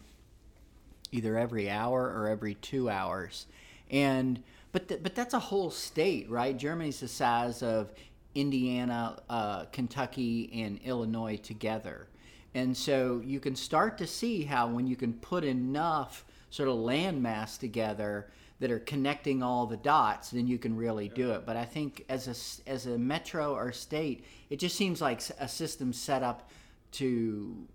either 1.12 1.38
every 1.38 1.70
hour 1.70 2.02
or 2.04 2.28
every 2.28 2.56
2 2.56 2.90
hours. 2.90 3.48
And 3.90 4.42
but 4.72 4.88
th- 4.88 5.04
but 5.04 5.16
that's 5.16 5.34
a 5.34 5.40
whole 5.40 5.72
state 5.72 6.30
right? 6.30 6.58
Germany's 6.58 7.00
the 7.00 7.08
size 7.08 7.64
of 7.64 7.92
Indiana 8.36 9.18
uh, 9.30 9.66
Kentucky 9.66 10.50
and 10.54 10.80
Illinois 10.84 11.38
together. 11.38 12.08
And 12.54 12.76
so 12.76 13.22
you 13.26 13.40
can 13.40 13.56
start 13.56 13.98
to 13.98 14.08
see 14.08 14.44
how 14.44 14.68
when 14.68 14.88
you 14.88 14.96
can 14.96 15.14
put 15.14 15.44
enough 15.44 16.26
sort 16.56 16.70
of 16.70 16.76
landmass 16.76 17.60
together 17.60 18.28
that 18.62 18.72
are 18.72 18.80
connecting 18.80 19.44
all 19.44 19.66
the 19.66 19.76
dots, 19.76 20.30
then 20.30 20.48
you 20.48 20.58
can 20.58 20.78
really 20.78 21.10
do 21.10 21.32
it. 21.32 21.46
But 21.46 21.58
I 21.58 21.66
think 21.66 22.06
as 22.08 22.28
a 22.28 22.70
as 22.70 22.86
a 22.86 22.98
metro 22.98 23.54
or 23.54 23.74
state, 23.74 24.24
it 24.50 24.58
just 24.58 24.78
seems 24.78 25.02
like 25.02 25.22
a 25.40 25.50
system 25.50 25.92
set 25.92 26.24
up 26.24 26.50
to 26.94 27.68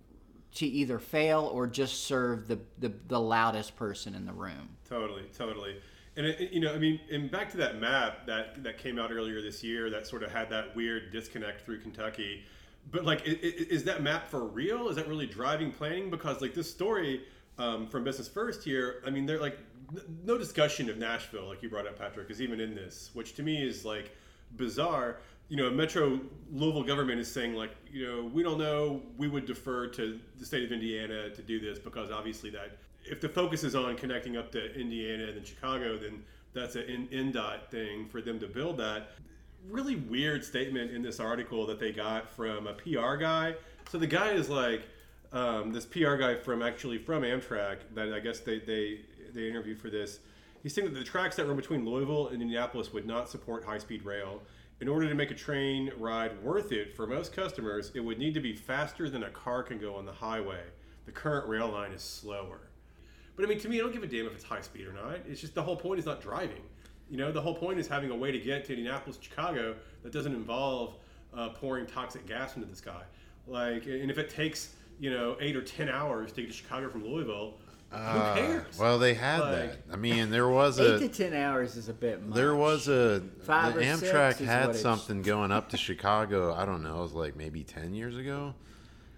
to 0.55 0.67
either 0.67 0.99
fail 0.99 1.51
or 1.53 1.67
just 1.67 2.05
serve 2.05 2.49
the 2.49 2.59
the, 2.79 2.91
the 3.09 3.21
loudest 3.21 3.77
person 3.77 4.15
in 4.15 4.25
the 4.25 4.33
room. 4.33 4.71
Totally, 4.89 5.25
totally. 5.37 5.77
And 6.17 6.27
it, 6.27 6.51
you 6.51 6.61
know, 6.61 6.73
I 6.73 6.79
mean, 6.79 7.01
and 7.13 7.31
back 7.31 7.51
to 7.51 7.59
that 7.59 7.79
map 7.79 8.27
that 8.27 8.65
that 8.65 8.79
came 8.79 8.99
out 8.99 9.13
earlier 9.13 9.43
this 9.43 9.63
year 9.63 9.91
that 9.91 10.07
sort 10.07 10.23
of 10.23 10.33
had 10.33 10.49
that 10.49 10.75
weird 10.75 11.13
disconnect 11.13 11.61
through 11.67 11.81
Kentucky. 11.81 12.45
But 12.91 13.05
like, 13.05 13.21
is 13.27 13.85
that 13.85 14.03
map 14.03 14.31
for 14.31 14.47
real? 14.47 14.89
Is 14.89 14.97
that 14.97 15.07
really 15.07 15.27
driving 15.27 15.71
planning? 15.71 16.09
Because 16.09 16.41
like 16.41 16.55
this 16.55 16.71
story 16.71 17.21
um, 17.61 17.87
from 17.87 18.05
Business 18.05 18.27
First 18.27 18.65
here, 18.65 19.03
I 19.07 19.11
mean, 19.11 19.27
they're 19.27 19.41
like 19.41 19.59
no 20.25 20.39
discussion 20.39 20.89
of 20.89 20.99
Nashville, 20.99 21.49
like 21.49 21.63
you 21.63 21.69
brought 21.69 21.87
up, 21.87 21.99
Patrick, 21.99 22.31
is 22.31 22.41
even 22.41 22.61
in 22.61 22.75
this, 22.75 23.11
which 23.13 23.35
to 23.35 23.43
me 23.43 23.63
is 23.63 23.85
like 23.85 24.17
bizarre. 24.57 25.19
You 25.49 25.57
know, 25.57 25.71
Metro 25.71 26.21
Louisville 26.53 26.85
government 26.85 27.21
is 27.21 27.31
saying 27.31 27.55
like, 27.55 27.73
you 27.93 28.07
know, 28.07 28.31
we 28.33 28.43
don't 28.43 28.59
know. 28.59 29.03
We 29.19 29.29
would 29.29 29.47
defer 29.47 29.89
to 29.89 30.19
the 30.39 30.47
state 30.47 30.65
of 30.65 30.73
Indiana 30.73 31.31
to 31.31 31.43
do 31.43 31.61
this 31.61 31.79
because 31.79 32.11
obviously 32.11 32.51
that 32.51 32.79
if 33.05 33.21
the 33.21 33.29
focus 33.29 33.65
is 33.65 33.75
on 33.75 33.97
connecting 33.97 34.37
up 34.37 34.53
to 34.53 34.75
Indiana 34.79 35.25
and 35.25 35.37
then 35.37 35.45
Chicago, 35.45 35.99
then 35.99 36.23
that's 36.55 36.77
an 36.77 37.09
INDOT 37.11 37.69
thing 37.71 38.09
for 38.09 38.21
them 38.21 38.39
to 38.41 38.47
build 38.47 38.79
that. 38.79 39.11
Really 39.69 39.97
weird 39.97 40.45
statement 40.45 40.93
in 40.93 41.03
this 41.03 41.21
article 41.21 41.67
that 41.67 41.79
they 41.79 41.93
got 41.93 42.33
from 42.33 42.67
a 42.67 42.75
PR 42.75 43.17
guy. 43.17 43.55
So 43.91 43.99
the 43.99 44.07
guy 44.07 44.31
is 44.31 44.49
like 44.49 44.83
um, 45.33 45.73
this 45.73 45.87
PR 45.87 46.17
guy 46.17 46.35
from 46.35 46.63
actually 46.63 46.99
from 46.99 47.23
Amtrak 47.23 47.79
that 47.95 48.13
I 48.13 48.21
guess 48.21 48.41
they 48.41 48.59
they 48.59 49.01
they 49.33 49.49
interviewed 49.49 49.79
for 49.79 49.91
this. 49.91 50.21
He's 50.63 50.75
saying 50.75 50.93
that 50.93 50.99
the 50.99 51.05
tracks 51.05 51.37
that 51.37 51.47
run 51.47 51.57
between 51.57 51.87
Louisville 51.87 52.29
and 52.29 52.43
Indianapolis 52.43 52.93
would 52.93 53.07
not 53.07 53.29
support 53.29 53.65
high 53.65 53.79
speed 53.79 54.05
rail. 54.05 54.43
In 54.81 54.89
order 54.89 55.09
to 55.09 55.15
make 55.15 55.31
a 55.31 55.35
train 55.35 55.91
ride 55.99 56.43
worth 56.43 56.73
it 56.73 56.95
for 56.97 57.07
most 57.07 57.35
customers, 57.35 57.93
it 57.95 58.01
would 58.01 58.19
need 58.19 58.35
to 58.35 58.41
be 58.41 58.55
faster 58.55 59.11
than 59.11 59.25
a 59.25 59.31
car 59.31 59.63
can 59.63 59.79
go 59.79 59.95
on 59.95 60.07
the 60.07 60.13
highway. 60.13 60.63
The 61.07 61.13
current 61.13 61.49
rail 61.49 61.69
line 61.69 61.93
is 61.93 62.03
slower. 62.03 62.61
But 63.37 63.45
I 63.45 63.49
mean, 63.49 63.59
to 63.61 63.69
me, 63.69 63.79
I 63.79 63.83
don't 63.83 63.93
give 63.93 64.03
a 64.03 64.07
damn 64.07 64.27
if 64.27 64.35
it's 64.35 64.45
high 64.45 64.61
speed 64.61 64.87
or 64.87 64.93
not. 64.93 65.21
It's 65.29 65.41
just 65.41 65.55
the 65.55 65.63
whole 65.63 65.77
point 65.77 65.99
is 65.99 66.07
not 66.07 66.21
driving. 66.21 66.63
You 67.11 67.17
know, 67.17 67.33
the 67.33 67.41
whole 67.41 67.55
point 67.55 67.79
is 67.79 67.89
having 67.89 68.11
a 68.11 68.17
way 68.17 68.33
to 68.33 68.39
get 68.39 68.65
to 68.67 68.73
Indianapolis, 68.73 69.19
Chicago 69.21 69.77
that 70.03 70.13
doesn't 70.13 70.35
involve 70.35 70.95
uh, 71.35 71.51
pouring 71.51 71.87
toxic 71.87 72.27
gas 72.27 72.57
into 72.57 72.69
the 72.69 72.77
sky. 72.77 73.03
Like, 73.47 73.87
and 73.87 74.11
if 74.11 74.19
it 74.19 74.31
takes 74.31 74.75
you 75.01 75.11
know 75.11 75.37
eight 75.41 75.57
or 75.57 75.63
ten 75.63 75.89
hours 75.89 76.31
to 76.33 76.43
get 76.43 76.51
to 76.51 76.57
Chicago 76.57 76.89
from 76.91 77.05
Louisville, 77.05 77.55
who 77.91 77.97
Uh, 77.97 78.35
cares? 78.35 78.79
well, 78.79 78.99
they 78.99 79.15
had 79.15 79.41
Like- 79.41 79.87
that. 79.89 79.93
I 79.93 79.97
mean, 79.97 80.31
there 80.31 80.49
was 80.49 80.79
Eight 80.79 80.95
a 80.97 80.99
to 81.01 81.09
ten 81.09 81.33
hours 81.35 81.77
is 81.77 81.89
a 81.89 81.93
bit 81.95 82.23
much. 82.25 82.37
there 82.37 82.55
was 82.55 82.87
a 82.87 83.23
Five 83.43 83.75
the 83.75 83.81
Amtrak 83.81 84.37
had 84.39 84.77
something 84.77 85.23
going 85.23 85.51
up 85.51 85.71
to 85.71 85.77
Chicago. 85.77 86.53
I 86.55 86.65
don't 86.67 86.83
know, 86.83 86.99
it 87.01 87.03
was 87.03 87.13
like 87.15 87.35
maybe 87.37 87.65
ten 87.65 87.95
years 87.95 88.17
ago. 88.17 88.55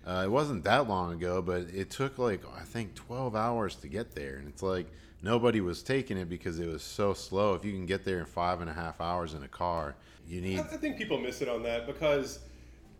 Uh, 0.06 0.22
it 0.24 0.30
wasn't 0.30 0.64
that 0.64 0.88
long 0.88 1.12
ago, 1.12 1.42
but 1.42 1.62
it 1.72 1.90
took 1.90 2.16
like 2.18 2.42
I 2.56 2.62
think 2.64 2.94
twelve 2.94 3.34
hours 3.36 3.74
to 3.76 3.88
get 3.88 4.14
there, 4.14 4.36
and 4.36 4.48
it's 4.48 4.62
like 4.62 4.86
nobody 5.22 5.60
was 5.60 5.82
taking 5.82 6.16
it 6.16 6.28
because 6.28 6.58
it 6.58 6.66
was 6.66 6.82
so 6.82 7.12
slow. 7.12 7.54
If 7.54 7.64
you 7.64 7.72
can 7.72 7.86
get 7.86 8.04
there 8.04 8.18
in 8.18 8.26
five 8.26 8.60
and 8.60 8.70
a 8.70 8.72
half 8.72 9.00
hours 9.00 9.34
in 9.34 9.42
a 9.44 9.48
car, 9.48 9.94
you 10.28 10.40
need. 10.40 10.58
I 10.58 10.62
I 10.62 10.76
think 10.76 10.96
people 10.96 11.18
miss 11.18 11.40
it 11.42 11.48
on 11.48 11.62
that 11.64 11.86
because, 11.86 12.40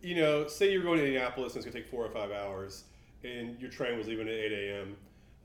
you 0.03 0.15
know, 0.15 0.47
say 0.47 0.71
you're 0.71 0.83
going 0.83 0.99
to 0.99 1.05
Indianapolis 1.05 1.55
and 1.55 1.63
it's 1.63 1.65
going 1.65 1.73
to 1.73 1.81
take 1.81 1.89
four 1.89 2.05
or 2.05 2.09
five 2.09 2.31
hours, 2.31 2.83
and 3.23 3.59
your 3.59 3.71
train 3.71 3.97
was 3.97 4.07
leaving 4.07 4.27
at 4.27 4.33
8 4.33 4.51
a.m. 4.51 4.97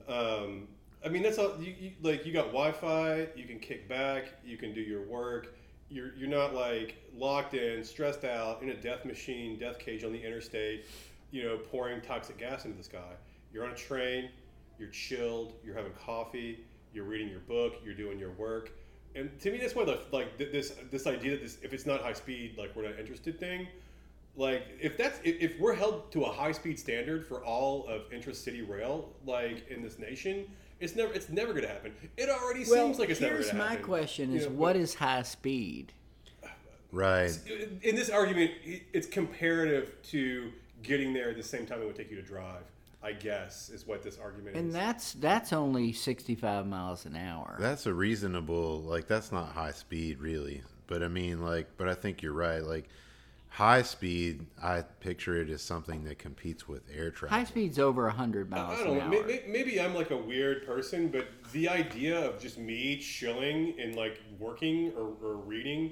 Um, 0.07 0.67
I 1.03 1.07
mean, 1.07 1.23
that's 1.23 1.37
all. 1.37 1.55
You, 1.59 1.73
you 1.79 1.91
like 2.01 2.25
you 2.25 2.33
got 2.33 2.47
Wi-Fi. 2.47 3.29
You 3.35 3.45
can 3.45 3.59
kick 3.59 3.87
back. 3.87 4.33
You 4.45 4.57
can 4.57 4.73
do 4.73 4.81
your 4.81 5.03
work. 5.03 5.55
You're 5.89 6.13
you're 6.15 6.29
not 6.29 6.53
like 6.53 6.97
locked 7.15 7.53
in, 7.53 7.83
stressed 7.83 8.25
out 8.25 8.61
in 8.61 8.69
a 8.69 8.75
death 8.75 9.05
machine, 9.05 9.57
death 9.57 9.79
cage 9.79 10.03
on 10.03 10.11
the 10.11 10.21
interstate. 10.21 10.85
You 11.31 11.43
know, 11.43 11.57
pouring 11.57 12.01
toxic 12.01 12.37
gas 12.37 12.65
into 12.65 12.77
the 12.77 12.83
sky. 12.83 13.13
You're 13.53 13.63
on 13.63 13.71
a 13.71 13.75
train. 13.75 14.29
You're 14.77 14.89
chilled. 14.89 15.53
You're 15.63 15.75
having 15.75 15.93
coffee. 15.93 16.59
You're 16.93 17.05
reading 17.05 17.29
your 17.29 17.39
book. 17.41 17.75
You're 17.83 17.93
doing 17.93 18.19
your 18.19 18.31
work. 18.31 18.71
And 19.15 19.39
to 19.39 19.51
me, 19.51 19.57
that's 19.57 19.75
why 19.75 19.85
the 19.85 20.01
like 20.11 20.37
this 20.37 20.73
this 20.91 21.07
idea 21.07 21.31
that 21.31 21.41
this 21.41 21.59
if 21.63 21.73
it's 21.73 21.85
not 21.85 22.01
high 22.01 22.13
speed, 22.13 22.55
like 22.57 22.75
we're 22.75 22.83
not 22.83 22.99
interested 22.99 23.39
thing. 23.39 23.67
Like 24.39 24.63
if 24.79 24.97
that's 24.97 25.19
if, 25.23 25.35
if 25.41 25.59
we're 25.59 25.73
held 25.73 26.11
to 26.13 26.23
a 26.23 26.31
high 26.31 26.53
speed 26.53 26.79
standard 26.79 27.27
for 27.27 27.43
all 27.43 27.85
of 27.87 28.03
intracity 28.11 28.61
rail, 28.61 29.09
like 29.25 29.67
in 29.69 29.83
this 29.83 29.99
nation, 29.99 30.45
it's 30.79 30.95
never 30.95 31.11
it's 31.13 31.27
never 31.29 31.51
going 31.51 31.63
to 31.65 31.69
happen. 31.69 31.93
It 32.15 32.29
already 32.29 32.61
Well, 32.61 32.85
seems 32.85 32.99
like 32.99 33.09
it's 33.09 33.19
never 33.19 33.35
here's 33.35 33.47
going 33.47 33.57
to 33.57 33.63
my 33.63 33.69
happen. 33.71 33.85
question: 33.85 34.31
You 34.31 34.37
Is 34.39 34.45
know, 34.45 34.51
what 34.53 34.75
is 34.77 34.95
high 34.95 35.23
speed? 35.23 35.91
Right. 36.91 37.37
in 37.83 37.95
this 37.95 38.09
argument? 38.09 38.51
It's 38.93 39.07
comparative 39.07 40.01
to 40.03 40.51
getting 40.81 41.13
there 41.13 41.29
at 41.31 41.37
the 41.37 41.43
same 41.43 41.65
time 41.65 41.81
it 41.81 41.85
would 41.85 41.95
take 41.95 42.09
you 42.09 42.15
to 42.15 42.23
drive. 42.23 42.63
I 43.01 43.13
guess 43.13 43.69
is 43.69 43.87
what 43.87 44.03
this 44.03 44.17
argument 44.19 44.57
And 44.57 44.67
is. 44.69 44.73
that's 44.73 45.13
that's 45.13 45.53
only 45.53 45.93
sixty-five 45.93 46.65
miles 46.67 47.05
an 47.05 47.15
hour. 47.15 47.55
That's 47.59 47.85
a 47.85 47.93
reasonable 47.93 48.81
like 48.81 49.07
that's 49.07 49.31
not 49.31 49.53
high 49.53 49.71
speed 49.71 50.19
really. 50.19 50.63
But 50.87 51.03
I 51.03 51.07
mean 51.07 51.41
like 51.41 51.67
but 51.77 51.87
I 51.87 51.93
think 51.93 52.21
you're 52.21 52.33
right. 52.33 52.63
Like 52.63 52.89
high 53.49 53.81
speed 53.81 54.45
I 54.61 54.81
picture 54.81 55.41
it 55.41 55.49
as 55.49 55.61
something 55.61 56.03
that 56.05 56.19
competes 56.19 56.67
with 56.67 56.83
air 56.95 57.11
travel. 57.11 57.37
High 57.37 57.43
speed's 57.43 57.79
over 57.79 58.09
hundred 58.09 58.49
miles 58.49 58.79
I 58.79 58.83
don't 58.83 58.97
an 58.97 59.09
know. 59.09 59.17
hour. 59.17 59.25
Maybe, 59.25 59.41
maybe 59.47 59.81
I'm 59.81 59.93
like 59.93 60.11
a 60.11 60.17
weird 60.17 60.65
person, 60.65 61.09
but 61.09 61.27
the 61.51 61.67
idea 61.67 62.19
of 62.19 62.39
just 62.39 62.57
me 62.57 62.97
chilling 62.97 63.75
and 63.79 63.95
like 63.95 64.21
working 64.39 64.93
or, 64.95 65.13
or 65.23 65.35
reading, 65.37 65.91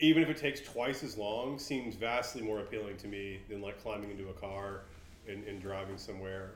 even 0.00 0.22
if 0.22 0.28
it 0.28 0.36
takes 0.36 0.60
twice 0.60 1.02
as 1.02 1.16
long, 1.16 1.58
seems 1.58 1.94
vastly 1.94 2.42
more 2.42 2.60
appealing 2.60 2.96
to 2.98 3.08
me 3.08 3.40
than 3.48 3.60
like 3.60 3.82
climbing 3.82 4.10
into 4.10 4.28
a 4.28 4.34
car 4.34 4.82
and, 5.28 5.44
and 5.44 5.60
driving 5.62 5.98
somewhere. 5.98 6.50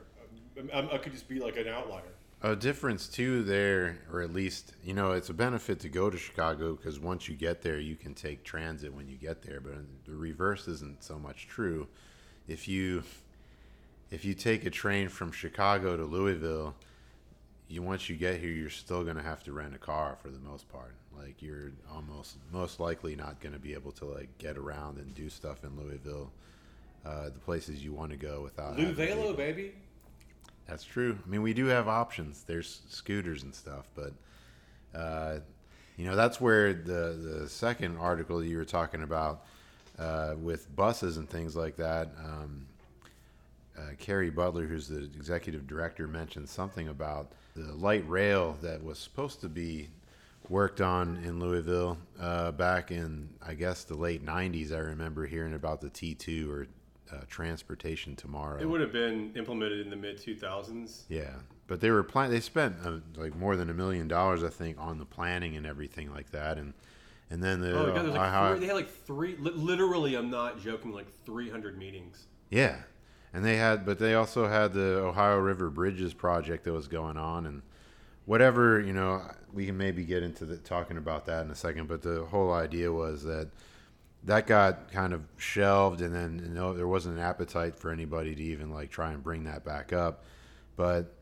I, 0.73 0.87
I 0.93 0.97
could 0.97 1.13
just 1.13 1.27
be 1.27 1.39
like 1.39 1.57
an 1.57 1.67
outlier. 1.67 2.03
A 2.45 2.57
difference 2.57 3.07
too 3.07 3.41
there, 3.43 3.99
or 4.11 4.21
at 4.21 4.33
least 4.33 4.73
you 4.83 4.93
know, 4.93 5.13
it's 5.13 5.29
a 5.29 5.33
benefit 5.33 5.79
to 5.79 5.89
go 5.89 6.09
to 6.09 6.17
Chicago 6.17 6.75
because 6.75 6.99
once 6.99 7.29
you 7.29 7.35
get 7.35 7.61
there, 7.61 7.79
you 7.79 7.95
can 7.95 8.13
take 8.13 8.43
transit 8.43 8.93
when 8.93 9.07
you 9.07 9.15
get 9.15 9.41
there. 9.43 9.61
But 9.61 9.75
the 10.05 10.13
reverse 10.13 10.67
isn't 10.67 11.05
so 11.05 11.17
much 11.17 11.47
true. 11.47 11.87
If 12.49 12.67
you 12.67 13.03
if 14.11 14.25
you 14.25 14.33
take 14.33 14.65
a 14.65 14.69
train 14.69 15.07
from 15.07 15.31
Chicago 15.31 15.95
to 15.95 16.03
Louisville, 16.03 16.75
you 17.69 17.81
once 17.81 18.09
you 18.09 18.17
get 18.17 18.41
here, 18.41 18.51
you're 18.51 18.69
still 18.69 19.05
gonna 19.05 19.23
have 19.23 19.45
to 19.45 19.53
rent 19.53 19.73
a 19.73 19.79
car 19.79 20.17
for 20.21 20.27
the 20.27 20.39
most 20.39 20.67
part. 20.67 20.95
Like 21.17 21.41
you're 21.41 21.71
almost 21.93 22.35
most 22.51 22.77
likely 22.81 23.15
not 23.15 23.39
gonna 23.39 23.57
be 23.57 23.73
able 23.73 23.93
to 23.93 24.05
like 24.05 24.37
get 24.37 24.57
around 24.57 24.97
and 24.97 25.15
do 25.15 25.29
stuff 25.29 25.63
in 25.63 25.79
Louisville, 25.79 26.29
uh, 27.05 27.29
the 27.29 27.39
places 27.39 27.85
you 27.85 27.93
want 27.93 28.11
to 28.11 28.17
go 28.17 28.41
without. 28.41 28.75
people. 29.27 29.33
baby. 29.33 29.73
That's 30.67 30.83
true. 30.83 31.17
I 31.23 31.29
mean, 31.29 31.41
we 31.41 31.53
do 31.53 31.65
have 31.67 31.87
options. 31.87 32.43
There's 32.43 32.81
scooters 32.89 33.43
and 33.43 33.53
stuff, 33.53 33.87
but 33.95 34.13
uh, 34.97 35.39
you 35.97 36.05
know 36.05 36.15
that's 36.15 36.39
where 36.39 36.73
the 36.73 37.39
the 37.41 37.49
second 37.49 37.97
article 37.97 38.43
you 38.43 38.57
were 38.57 38.65
talking 38.65 39.03
about 39.03 39.45
uh, 39.99 40.35
with 40.37 40.73
buses 40.75 41.17
and 41.17 41.29
things 41.29 41.55
like 41.55 41.75
that. 41.77 42.09
Um, 42.23 42.65
uh, 43.77 43.81
Carrie 43.99 44.29
Butler, 44.29 44.65
who's 44.65 44.87
the 44.87 45.03
executive 45.03 45.67
director, 45.67 46.07
mentioned 46.07 46.47
something 46.47 46.87
about 46.87 47.31
the 47.55 47.73
light 47.73 48.07
rail 48.07 48.57
that 48.61 48.83
was 48.83 48.99
supposed 48.99 49.41
to 49.41 49.49
be 49.49 49.89
worked 50.49 50.81
on 50.81 51.17
in 51.25 51.39
Louisville 51.39 51.97
uh, 52.19 52.51
back 52.51 52.91
in, 52.91 53.29
I 53.45 53.53
guess, 53.53 53.83
the 53.83 53.95
late 53.95 54.25
'90s. 54.25 54.71
I 54.71 54.79
remember 54.79 55.25
hearing 55.25 55.53
about 55.53 55.81
the 55.81 55.89
T2 55.89 56.49
or 56.49 56.67
uh, 57.13 57.23
Transportation 57.29 58.15
Tomorrow. 58.15 58.59
It 58.61 58.65
would 58.69 58.81
have 58.81 58.91
been 58.91 59.31
implemented 59.35 59.79
in 59.81 59.89
the 59.89 59.95
mid 59.95 60.17
2000s. 60.17 61.03
Yeah, 61.09 61.31
but 61.67 61.79
they 61.81 61.91
were 61.91 62.03
plan. 62.03 62.29
They 62.31 62.39
spent 62.39 62.75
uh, 62.83 62.97
like 63.15 63.35
more 63.35 63.55
than 63.55 63.69
a 63.69 63.73
million 63.73 64.07
dollars, 64.07 64.43
I 64.43 64.49
think, 64.49 64.77
on 64.79 64.97
the 64.97 65.05
planning 65.05 65.55
and 65.55 65.65
everything 65.65 66.11
like 66.11 66.31
that, 66.31 66.57
and 66.57 66.73
and 67.29 67.41
then 67.41 67.61
the 67.61 67.77
Oh 67.77 67.93
god, 67.93 68.05
like 68.07 68.51
three, 68.51 68.59
they 68.59 68.65
had 68.67 68.75
like 68.75 68.89
three. 69.05 69.35
li- 69.37 69.51
Literally, 69.55 70.15
I'm 70.15 70.29
not 70.29 70.59
joking. 70.61 70.91
Like 70.91 71.07
300 71.25 71.77
meetings. 71.77 72.25
yeah, 72.49 72.77
and 73.33 73.43
they 73.43 73.57
had, 73.57 73.85
but 73.85 73.97
they 73.99 74.13
also 74.15 74.47
had 74.47 74.73
the 74.73 74.99
Ohio 74.99 75.37
River 75.39 75.69
Bridges 75.69 76.13
project 76.13 76.63
that 76.65 76.73
was 76.73 76.87
going 76.87 77.17
on, 77.17 77.45
and 77.45 77.61
whatever 78.25 78.79
you 78.79 78.93
know, 78.93 79.21
we 79.51 79.65
can 79.65 79.77
maybe 79.77 80.03
get 80.05 80.23
into 80.23 80.45
the, 80.45 80.57
talking 80.57 80.97
about 80.97 81.25
that 81.25 81.45
in 81.45 81.51
a 81.51 81.55
second. 81.55 81.87
But 81.87 82.01
the 82.01 82.25
whole 82.25 82.51
idea 82.53 82.91
was 82.91 83.23
that 83.23 83.49
that 84.25 84.47
got 84.47 84.91
kind 84.91 85.13
of 85.13 85.23
shelved, 85.37 86.01
and 86.01 86.13
then 86.13 86.41
you 86.45 86.53
know, 86.53 86.73
there 86.73 86.87
wasn't 86.87 87.17
an 87.17 87.23
appetite 87.23 87.75
for 87.75 87.91
anybody 87.91 88.35
to 88.35 88.41
even 88.41 88.71
like 88.71 88.89
try 88.89 89.11
and 89.11 89.23
bring 89.23 89.43
that 89.43 89.65
back 89.65 89.91
up. 89.91 90.23
But 90.75 91.13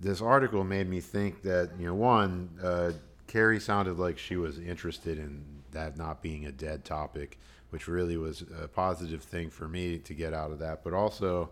this 0.00 0.20
article 0.20 0.64
made 0.64 0.88
me 0.88 1.00
think 1.00 1.42
that 1.42 1.70
you 1.78 1.86
know, 1.86 1.94
one, 1.94 2.50
uh, 2.62 2.92
Carrie 3.26 3.60
sounded 3.60 3.98
like 3.98 4.18
she 4.18 4.36
was 4.36 4.58
interested 4.58 5.18
in 5.18 5.44
that 5.70 5.96
not 5.96 6.22
being 6.22 6.46
a 6.46 6.52
dead 6.52 6.84
topic, 6.84 7.38
which 7.70 7.86
really 7.86 8.16
was 8.16 8.44
a 8.60 8.66
positive 8.66 9.22
thing 9.22 9.50
for 9.50 9.68
me 9.68 9.98
to 9.98 10.14
get 10.14 10.34
out 10.34 10.50
of 10.50 10.58
that. 10.58 10.82
But 10.82 10.94
also, 10.94 11.50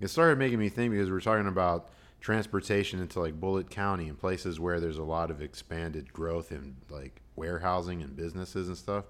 it 0.00 0.08
started 0.08 0.38
making 0.38 0.58
me 0.58 0.68
think 0.68 0.92
because 0.92 1.10
we're 1.10 1.20
talking 1.20 1.48
about 1.48 1.90
transportation 2.20 3.00
into 3.00 3.20
like 3.20 3.38
Bullitt 3.38 3.70
County 3.70 4.08
and 4.08 4.18
places 4.18 4.58
where 4.58 4.80
there's 4.80 4.98
a 4.98 5.04
lot 5.04 5.30
of 5.30 5.42
expanded 5.42 6.12
growth 6.12 6.52
in 6.52 6.76
like 6.88 7.20
warehousing 7.36 8.02
and 8.02 8.16
businesses 8.16 8.68
and 8.68 8.76
stuff. 8.76 9.04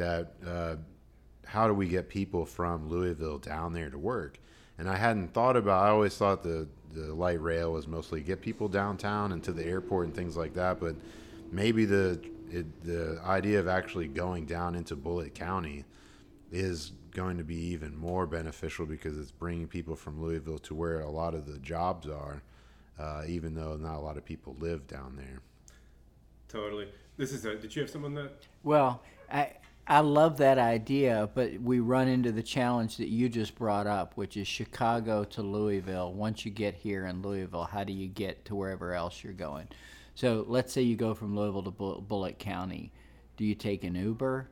That 0.00 0.32
uh, 0.46 0.76
how 1.44 1.66
do 1.66 1.74
we 1.74 1.86
get 1.86 2.08
people 2.08 2.46
from 2.46 2.88
Louisville 2.88 3.36
down 3.36 3.74
there 3.74 3.90
to 3.90 3.98
work? 3.98 4.38
And 4.78 4.88
I 4.88 4.96
hadn't 4.96 5.34
thought 5.34 5.58
about. 5.58 5.84
I 5.84 5.90
always 5.90 6.16
thought 6.16 6.42
the 6.42 6.66
the 6.94 7.12
light 7.12 7.40
rail 7.40 7.72
was 7.72 7.86
mostly 7.86 8.22
get 8.22 8.40
people 8.40 8.66
downtown 8.66 9.32
and 9.32 9.44
to 9.44 9.52
the 9.52 9.64
airport 9.64 10.06
and 10.06 10.16
things 10.16 10.38
like 10.38 10.54
that. 10.54 10.80
But 10.80 10.96
maybe 11.52 11.84
the 11.84 12.18
it, 12.50 12.82
the 12.82 13.20
idea 13.26 13.60
of 13.60 13.68
actually 13.68 14.08
going 14.08 14.46
down 14.46 14.74
into 14.74 14.96
Bullitt 14.96 15.34
County 15.34 15.84
is 16.50 16.92
going 17.10 17.36
to 17.36 17.44
be 17.44 17.56
even 17.56 17.94
more 17.94 18.26
beneficial 18.26 18.86
because 18.86 19.18
it's 19.18 19.30
bringing 19.30 19.68
people 19.68 19.96
from 19.96 20.22
Louisville 20.22 20.58
to 20.60 20.74
where 20.74 21.00
a 21.00 21.10
lot 21.10 21.34
of 21.34 21.44
the 21.46 21.58
jobs 21.58 22.08
are, 22.08 22.42
uh, 22.98 23.24
even 23.26 23.54
though 23.54 23.76
not 23.76 23.96
a 23.96 24.00
lot 24.00 24.16
of 24.16 24.24
people 24.24 24.56
live 24.60 24.86
down 24.86 25.14
there. 25.16 25.42
Totally. 26.48 26.88
This 27.18 27.32
is 27.32 27.44
a. 27.44 27.54
Did 27.54 27.76
you 27.76 27.82
have 27.82 27.90
someone 27.90 28.14
that? 28.14 28.32
Well, 28.62 29.02
I 29.30 29.52
I 29.90 29.98
love 30.00 30.36
that 30.38 30.56
idea, 30.56 31.28
but 31.34 31.60
we 31.60 31.80
run 31.80 32.06
into 32.06 32.30
the 32.30 32.44
challenge 32.44 32.96
that 32.98 33.08
you 33.08 33.28
just 33.28 33.56
brought 33.56 33.88
up, 33.88 34.16
which 34.16 34.36
is 34.36 34.46
Chicago 34.46 35.24
to 35.24 35.42
Louisville. 35.42 36.12
Once 36.12 36.44
you 36.44 36.52
get 36.52 36.74
here 36.76 37.06
in 37.06 37.22
Louisville, 37.22 37.64
how 37.64 37.82
do 37.82 37.92
you 37.92 38.06
get 38.06 38.44
to 38.44 38.54
wherever 38.54 38.94
else 38.94 39.24
you're 39.24 39.32
going? 39.32 39.66
So 40.14 40.44
let's 40.46 40.72
say 40.72 40.82
you 40.82 40.94
go 40.94 41.12
from 41.12 41.34
Louisville 41.36 41.64
to 41.64 41.72
Bull- 41.72 42.00
Bullitt 42.02 42.38
County. 42.38 42.92
Do 43.36 43.44
you 43.44 43.56
take 43.56 43.82
an 43.82 43.96
Uber? 43.96 44.48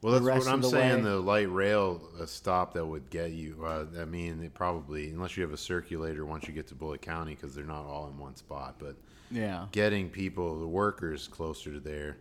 Well, 0.00 0.18
that's 0.18 0.46
what 0.46 0.52
I'm 0.54 0.62
the 0.62 0.68
saying. 0.70 1.04
way- 1.04 1.10
The 1.10 1.20
light 1.20 1.52
rail 1.52 2.00
uh, 2.18 2.24
stop 2.24 2.72
that 2.72 2.86
would 2.86 3.10
get 3.10 3.32
you. 3.32 3.62
Uh, 3.62 3.84
I 4.00 4.06
mean, 4.06 4.42
it 4.42 4.54
probably 4.54 5.10
unless 5.10 5.36
you 5.36 5.42
have 5.42 5.52
a 5.52 5.58
circulator 5.58 6.24
once 6.24 6.48
you 6.48 6.54
get 6.54 6.66
to 6.68 6.74
Bullitt 6.74 7.02
County 7.02 7.34
because 7.34 7.54
they're 7.54 7.64
not 7.64 7.84
all 7.84 8.08
in 8.08 8.16
one 8.18 8.34
spot. 8.36 8.76
But 8.78 8.96
Yeah. 9.30 9.66
getting 9.72 10.08
people, 10.08 10.58
the 10.58 10.66
workers, 10.66 11.28
closer 11.28 11.70
to 11.72 11.80
there, 11.80 12.16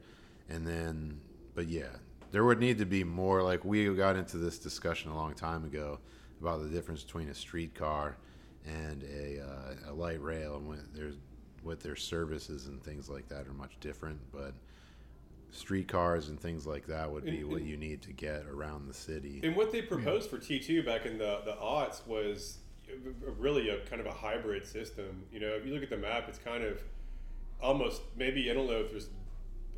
and 0.49 0.67
then, 0.67 1.21
but 1.55 1.67
yeah, 1.67 1.87
there 2.31 2.43
would 2.45 2.59
need 2.59 2.77
to 2.79 2.85
be 2.85 3.03
more. 3.03 3.41
Like 3.43 3.63
we 3.65 3.93
got 3.95 4.15
into 4.15 4.37
this 4.37 4.57
discussion 4.59 5.11
a 5.11 5.15
long 5.15 5.33
time 5.33 5.65
ago 5.65 5.99
about 6.39 6.61
the 6.63 6.69
difference 6.69 7.03
between 7.03 7.29
a 7.29 7.33
streetcar 7.35 8.17
and 8.65 9.03
a, 9.03 9.41
uh, 9.41 9.91
a 9.91 9.93
light 9.93 10.21
rail, 10.21 10.55
and 10.57 10.67
what 10.67 10.79
there's 10.93 11.15
what 11.63 11.79
their 11.79 11.95
services 11.95 12.67
and 12.67 12.81
things 12.83 13.07
like 13.09 13.27
that 13.29 13.47
are 13.47 13.53
much 13.53 13.79
different. 13.79 14.19
But 14.31 14.53
streetcars 15.51 16.29
and 16.29 16.39
things 16.39 16.65
like 16.65 16.87
that 16.87 17.11
would 17.11 17.25
be 17.25 17.39
And- 17.41 17.49
what 17.49 17.59
and- 17.61 17.69
you 17.69 17.77
need 17.77 18.01
to 18.03 18.13
get 18.13 18.45
around 18.47 18.87
the 18.87 18.93
city. 18.93 19.41
And 19.43 19.55
what 19.55 19.71
they 19.71 19.81
proposed 19.81 20.29
for 20.29 20.37
T 20.37 20.59
two 20.59 20.81
back 20.83 21.05
in 21.05 21.17
the 21.17 21.41
the 21.45 21.53
aughts 21.53 22.05
was 22.07 22.59
a- 22.89 23.27
a- 23.27 23.31
really 23.31 23.69
a 23.69 23.79
kind 23.85 23.99
of 23.99 24.07
a 24.07 24.11
hybrid 24.13 24.65
system. 24.65 25.23
You 25.31 25.39
know, 25.41 25.49
if 25.49 25.65
you 25.65 25.73
look 25.73 25.83
at 25.83 25.89
the 25.89 25.97
map, 25.97 26.27
it's 26.29 26.39
kind 26.39 26.63
of 26.63 26.81
almost 27.61 28.01
maybe 28.15 28.49
I 28.49 28.53
don't 28.53 28.67
know 28.67 28.79
if 28.81 28.91
there's 28.91 29.09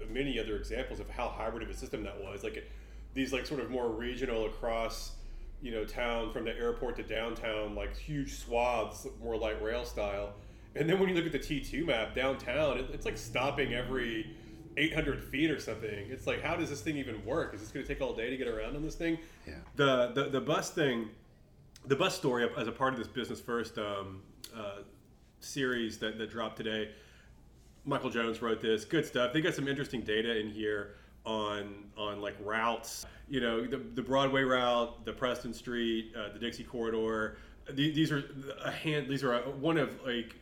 many 0.10 0.40
other 0.40 0.56
examples 0.56 1.00
of 1.00 1.10
how 1.10 1.28
hybrid 1.30 1.64
of 1.64 1.70
a 1.70 1.76
system 1.76 2.04
that 2.04 2.22
was. 2.22 2.44
Like 2.44 2.58
it, 2.58 2.72
these 3.14 3.34
like 3.34 3.46
sort 3.46 3.60
of 3.60 3.70
more 3.70 3.90
regional 3.90 4.46
across 4.46 5.14
you 5.62 5.72
know 5.72 5.86
town 5.86 6.32
from 6.32 6.46
the 6.46 6.56
airport 6.58 6.96
to 6.98 7.04
downtown, 7.04 7.76
like 7.76 7.96
huge 7.96 8.34
swaths, 8.34 9.08
more 9.22 9.38
light 9.38 9.62
rail 9.62 9.86
style. 9.86 10.34
And 10.76 10.90
then 10.90 11.00
when 11.00 11.10
you 11.10 11.16
look 11.16 11.26
at 11.26 11.32
the 11.32 11.40
T 11.40 11.62
two 11.62 11.86
map 11.86 12.16
downtown, 12.16 12.78
it, 12.80 12.90
it's 12.94 13.06
like 13.06 13.18
stopping 13.18 13.74
every 13.74 14.36
800 14.78 15.24
feet 15.24 15.52
or 15.52 15.60
something. 15.60 16.08
It's 16.10 16.28
like, 16.28 16.42
how 16.42 16.56
does 16.56 16.70
this 16.70 16.82
thing 16.82 16.98
even 16.98 17.24
work? 17.26 17.54
Is 17.54 17.62
this 17.62 17.72
going 17.72 17.86
to 17.86 17.94
take 17.94 18.02
all 18.02 18.14
day 18.14 18.30
to 18.30 18.38
get 18.38 18.48
around 18.48 18.76
on 18.76 18.84
this 18.84 18.96
thing? 18.96 19.20
Yeah. 19.48 19.56
The, 19.76 20.12
the 20.14 20.30
the 20.30 20.42
bus 20.42 20.72
thing, 20.72 21.10
the 21.86 21.96
bus 21.96 22.16
story 22.16 22.50
as 22.58 22.68
a 22.68 22.72
part 22.72 22.94
of 22.94 23.00
this 23.00 23.08
business 23.08 23.40
first 23.40 23.78
um, 23.78 24.22
uh, 24.56 24.80
series 25.40 25.98
that, 26.00 26.18
that 26.18 26.30
dropped 26.30 26.58
today. 26.58 26.90
Michael 27.86 28.10
Jones 28.10 28.42
wrote 28.42 28.62
this. 28.62 28.86
Good 28.86 29.06
stuff. 29.06 29.34
They 29.34 29.42
got 29.42 29.54
some 29.54 29.68
interesting 29.68 30.02
data 30.02 30.38
in 30.40 30.50
here 30.50 30.96
on 31.26 31.86
on 31.98 32.22
like 32.22 32.36
routes. 32.42 33.06
You 33.30 33.42
know, 33.42 33.66
the, 33.66 33.78
the 33.78 34.02
Broadway 34.02 34.44
route, 34.44 35.06
the 35.06 35.14
Preston 35.14 35.54
Street, 35.54 36.14
uh, 36.18 36.32
the 36.34 36.40
Dixie 36.40 36.64
Corridor. 36.64 37.38
The- 37.70 37.92
These 37.92 38.12
are 38.12 38.24
a 38.64 38.72
hand. 38.72 39.10
These 39.10 39.24
are 39.24 39.34
a, 39.34 39.50
one 39.50 39.78
of 39.78 40.00
like 40.06 40.36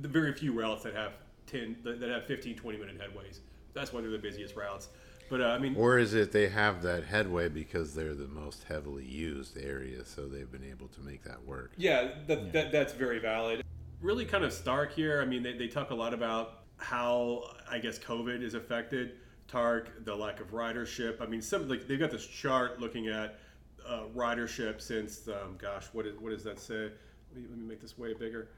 the 0.00 0.08
very 0.08 0.32
few 0.32 0.52
routes 0.52 0.82
that 0.84 0.94
have 0.94 1.12
10 1.46 1.76
that 1.84 2.00
that 2.00 2.10
have 2.10 2.26
15 2.26 2.56
20 2.56 2.78
minute 2.78 2.98
headways. 3.00 3.38
That's 3.72 3.92
why 3.92 4.00
they're 4.00 4.10
the 4.10 4.18
busiest 4.18 4.56
routes. 4.56 4.88
But 5.30 5.40
uh, 5.40 5.44
I 5.46 5.58
mean, 5.58 5.74
Or 5.76 5.98
is 5.98 6.12
it 6.12 6.32
they 6.32 6.48
have 6.48 6.82
that 6.82 7.04
headway 7.04 7.48
because 7.48 7.94
they're 7.94 8.14
the 8.14 8.28
most 8.28 8.64
heavily 8.64 9.04
used 9.06 9.56
area, 9.56 10.04
so 10.04 10.28
they've 10.28 10.50
been 10.52 10.64
able 10.70 10.86
to 10.88 11.00
make 11.00 11.24
that 11.24 11.42
work? 11.46 11.72
Yeah, 11.78 12.10
that, 12.26 12.52
That, 12.52 12.70
that's 12.72 12.92
very 12.92 13.18
valid. 13.20 13.64
Really 14.02 14.26
kind 14.26 14.44
of 14.44 14.52
stark 14.52 14.92
here. 14.92 15.22
I 15.22 15.24
mean, 15.24 15.42
they, 15.42 15.54
they 15.56 15.66
talk 15.66 15.90
a 15.90 15.94
lot 15.94 16.12
about 16.12 16.63
how, 16.78 17.44
I 17.70 17.78
guess, 17.78 17.98
COVID 17.98 18.42
is 18.42 18.54
affected 18.54 19.12
TARC, 19.48 20.04
the 20.04 20.14
lack 20.14 20.40
of 20.40 20.52
ridership. 20.52 21.20
I 21.20 21.26
mean, 21.26 21.42
some 21.42 21.68
like 21.68 21.86
they've 21.86 21.98
got 21.98 22.10
this 22.10 22.26
chart 22.26 22.80
looking 22.80 23.08
at 23.08 23.38
uh, 23.86 24.04
ridership 24.14 24.80
since, 24.80 25.28
um, 25.28 25.56
gosh, 25.58 25.86
what, 25.92 26.06
is, 26.06 26.18
what 26.18 26.30
does 26.30 26.44
that 26.44 26.58
say? 26.58 26.90
Let 27.32 27.42
me, 27.42 27.48
let 27.48 27.58
me 27.58 27.66
make 27.68 27.80
this 27.80 27.98
way 27.98 28.14
bigger. 28.14 28.48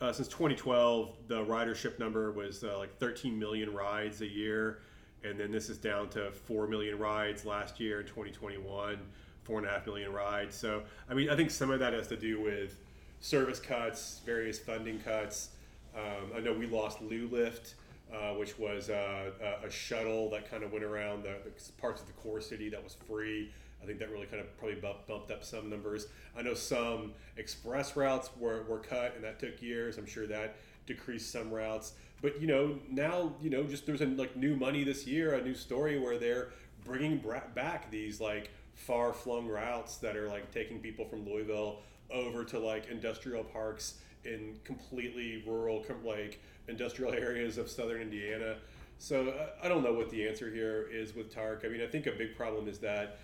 Uh, 0.00 0.12
since 0.12 0.28
2012, 0.28 1.14
the 1.28 1.44
ridership 1.44 1.98
number 1.98 2.32
was 2.32 2.64
uh, 2.64 2.76
like 2.78 2.98
13 2.98 3.38
million 3.38 3.72
rides 3.72 4.20
a 4.20 4.26
year, 4.26 4.80
and 5.22 5.38
then 5.38 5.52
this 5.52 5.68
is 5.68 5.78
down 5.78 6.08
to 6.10 6.32
4 6.32 6.66
million 6.66 6.98
rides 6.98 7.44
last 7.44 7.78
year 7.78 8.00
in 8.00 8.06
2021, 8.06 8.98
four 9.44 9.58
and 9.58 9.66
a 9.66 9.70
half 9.70 9.86
million 9.86 10.12
rides. 10.12 10.56
So, 10.56 10.82
I 11.08 11.14
mean, 11.14 11.30
I 11.30 11.36
think 11.36 11.50
some 11.50 11.70
of 11.70 11.78
that 11.80 11.92
has 11.92 12.08
to 12.08 12.16
do 12.16 12.40
with 12.40 12.78
service 13.20 13.60
cuts, 13.60 14.20
various 14.26 14.58
funding 14.58 14.98
cuts. 14.98 15.50
Um, 15.96 16.32
I 16.36 16.40
know 16.40 16.52
we 16.52 16.66
lost 16.66 17.00
LouLift, 17.00 17.74
uh, 18.12 18.34
which 18.34 18.58
was 18.58 18.90
uh, 18.90 19.30
a, 19.62 19.66
a 19.66 19.70
shuttle 19.70 20.30
that 20.30 20.50
kind 20.50 20.62
of 20.62 20.72
went 20.72 20.84
around 20.84 21.24
the, 21.24 21.36
the 21.44 21.72
parts 21.80 22.00
of 22.00 22.06
the 22.06 22.12
core 22.14 22.40
city 22.40 22.68
that 22.70 22.82
was 22.82 22.96
free. 23.08 23.50
I 23.82 23.86
think 23.86 23.98
that 23.98 24.10
really 24.10 24.26
kind 24.26 24.40
of 24.40 24.56
probably 24.58 24.76
bump, 24.76 25.06
bumped 25.06 25.30
up 25.30 25.44
some 25.44 25.68
numbers. 25.68 26.06
I 26.36 26.42
know 26.42 26.54
some 26.54 27.12
express 27.36 27.96
routes 27.96 28.30
were, 28.38 28.62
were 28.68 28.78
cut, 28.78 29.14
and 29.16 29.24
that 29.24 29.40
took 29.40 29.60
years. 29.60 29.98
I'm 29.98 30.06
sure 30.06 30.26
that 30.28 30.56
decreased 30.86 31.30
some 31.32 31.50
routes. 31.50 31.94
But 32.20 32.40
you 32.40 32.46
know, 32.46 32.78
now 32.88 33.34
you 33.42 33.50
know, 33.50 33.64
just 33.64 33.86
there's 33.86 34.00
a, 34.00 34.06
like 34.06 34.36
new 34.36 34.54
money 34.56 34.84
this 34.84 35.06
year, 35.06 35.34
a 35.34 35.42
new 35.42 35.54
story 35.54 35.98
where 35.98 36.18
they're 36.18 36.50
bringing 36.84 37.22
back 37.54 37.90
these 37.90 38.20
like 38.20 38.50
far 38.74 39.12
flung 39.12 39.48
routes 39.48 39.96
that 39.98 40.16
are 40.16 40.28
like 40.28 40.50
taking 40.52 40.78
people 40.78 41.04
from 41.04 41.26
Louisville 41.26 41.80
over 42.12 42.44
to 42.44 42.58
like 42.58 42.88
industrial 42.90 43.44
parks 43.44 43.94
in 44.24 44.58
completely 44.64 45.42
rural, 45.46 45.84
like 46.04 46.40
industrial 46.68 47.12
areas 47.12 47.58
of 47.58 47.70
southern 47.70 48.02
Indiana. 48.02 48.56
So 48.98 49.34
I 49.62 49.68
don't 49.68 49.82
know 49.82 49.92
what 49.92 50.10
the 50.10 50.28
answer 50.28 50.50
here 50.50 50.88
is 50.92 51.14
with 51.14 51.34
TARC. 51.34 51.64
I 51.64 51.68
mean, 51.68 51.82
I 51.82 51.86
think 51.86 52.06
a 52.06 52.12
big 52.12 52.36
problem 52.36 52.68
is 52.68 52.78
that 52.78 53.18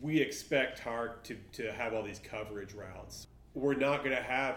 we 0.00 0.18
expect 0.18 0.82
TARC 0.82 1.22
to, 1.24 1.36
to 1.52 1.72
have 1.72 1.94
all 1.94 2.02
these 2.02 2.18
coverage 2.18 2.72
routes. 2.72 3.26
We're 3.54 3.74
not 3.74 4.02
going 4.02 4.16
to 4.16 4.22
have 4.22 4.56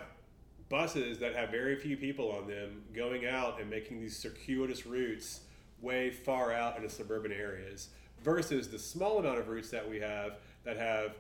buses 0.70 1.20
that 1.20 1.36
have 1.36 1.50
very 1.50 1.76
few 1.76 1.98
people 1.98 2.32
on 2.32 2.48
them 2.48 2.82
going 2.96 3.28
out 3.28 3.60
and 3.60 3.70
making 3.70 4.02
these 4.02 4.18
circuitous 4.18 4.88
routes 4.88 5.42
way 5.82 6.10
far 6.10 6.52
out 6.52 6.78
into 6.78 6.90
suburban 6.90 7.32
areas 7.32 7.90
versus 8.24 8.70
the 8.70 8.80
small 8.80 9.20
amount 9.20 9.38
of 9.38 9.50
routes 9.50 9.70
that 9.70 9.88
we 9.88 10.00
have 10.00 10.38
that 10.64 10.78
have 10.78 11.18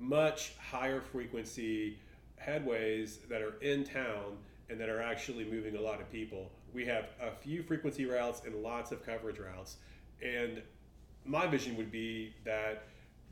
much 0.00 0.54
higher 0.58 1.00
frequency 1.00 1.98
headways 2.44 3.18
that 3.28 3.42
are 3.42 3.54
in 3.60 3.84
town 3.84 4.36
and 4.68 4.80
that 4.80 4.88
are 4.88 5.02
actually 5.02 5.44
moving 5.44 5.76
a 5.76 5.80
lot 5.80 6.00
of 6.00 6.10
people. 6.10 6.50
We 6.72 6.84
have 6.86 7.06
a 7.20 7.30
few 7.30 7.62
frequency 7.62 8.06
routes 8.06 8.42
and 8.44 8.54
lots 8.62 8.92
of 8.92 9.04
coverage 9.04 9.38
routes. 9.38 9.76
And 10.22 10.62
my 11.24 11.46
vision 11.46 11.76
would 11.76 11.92
be 11.92 12.32
that 12.44 12.84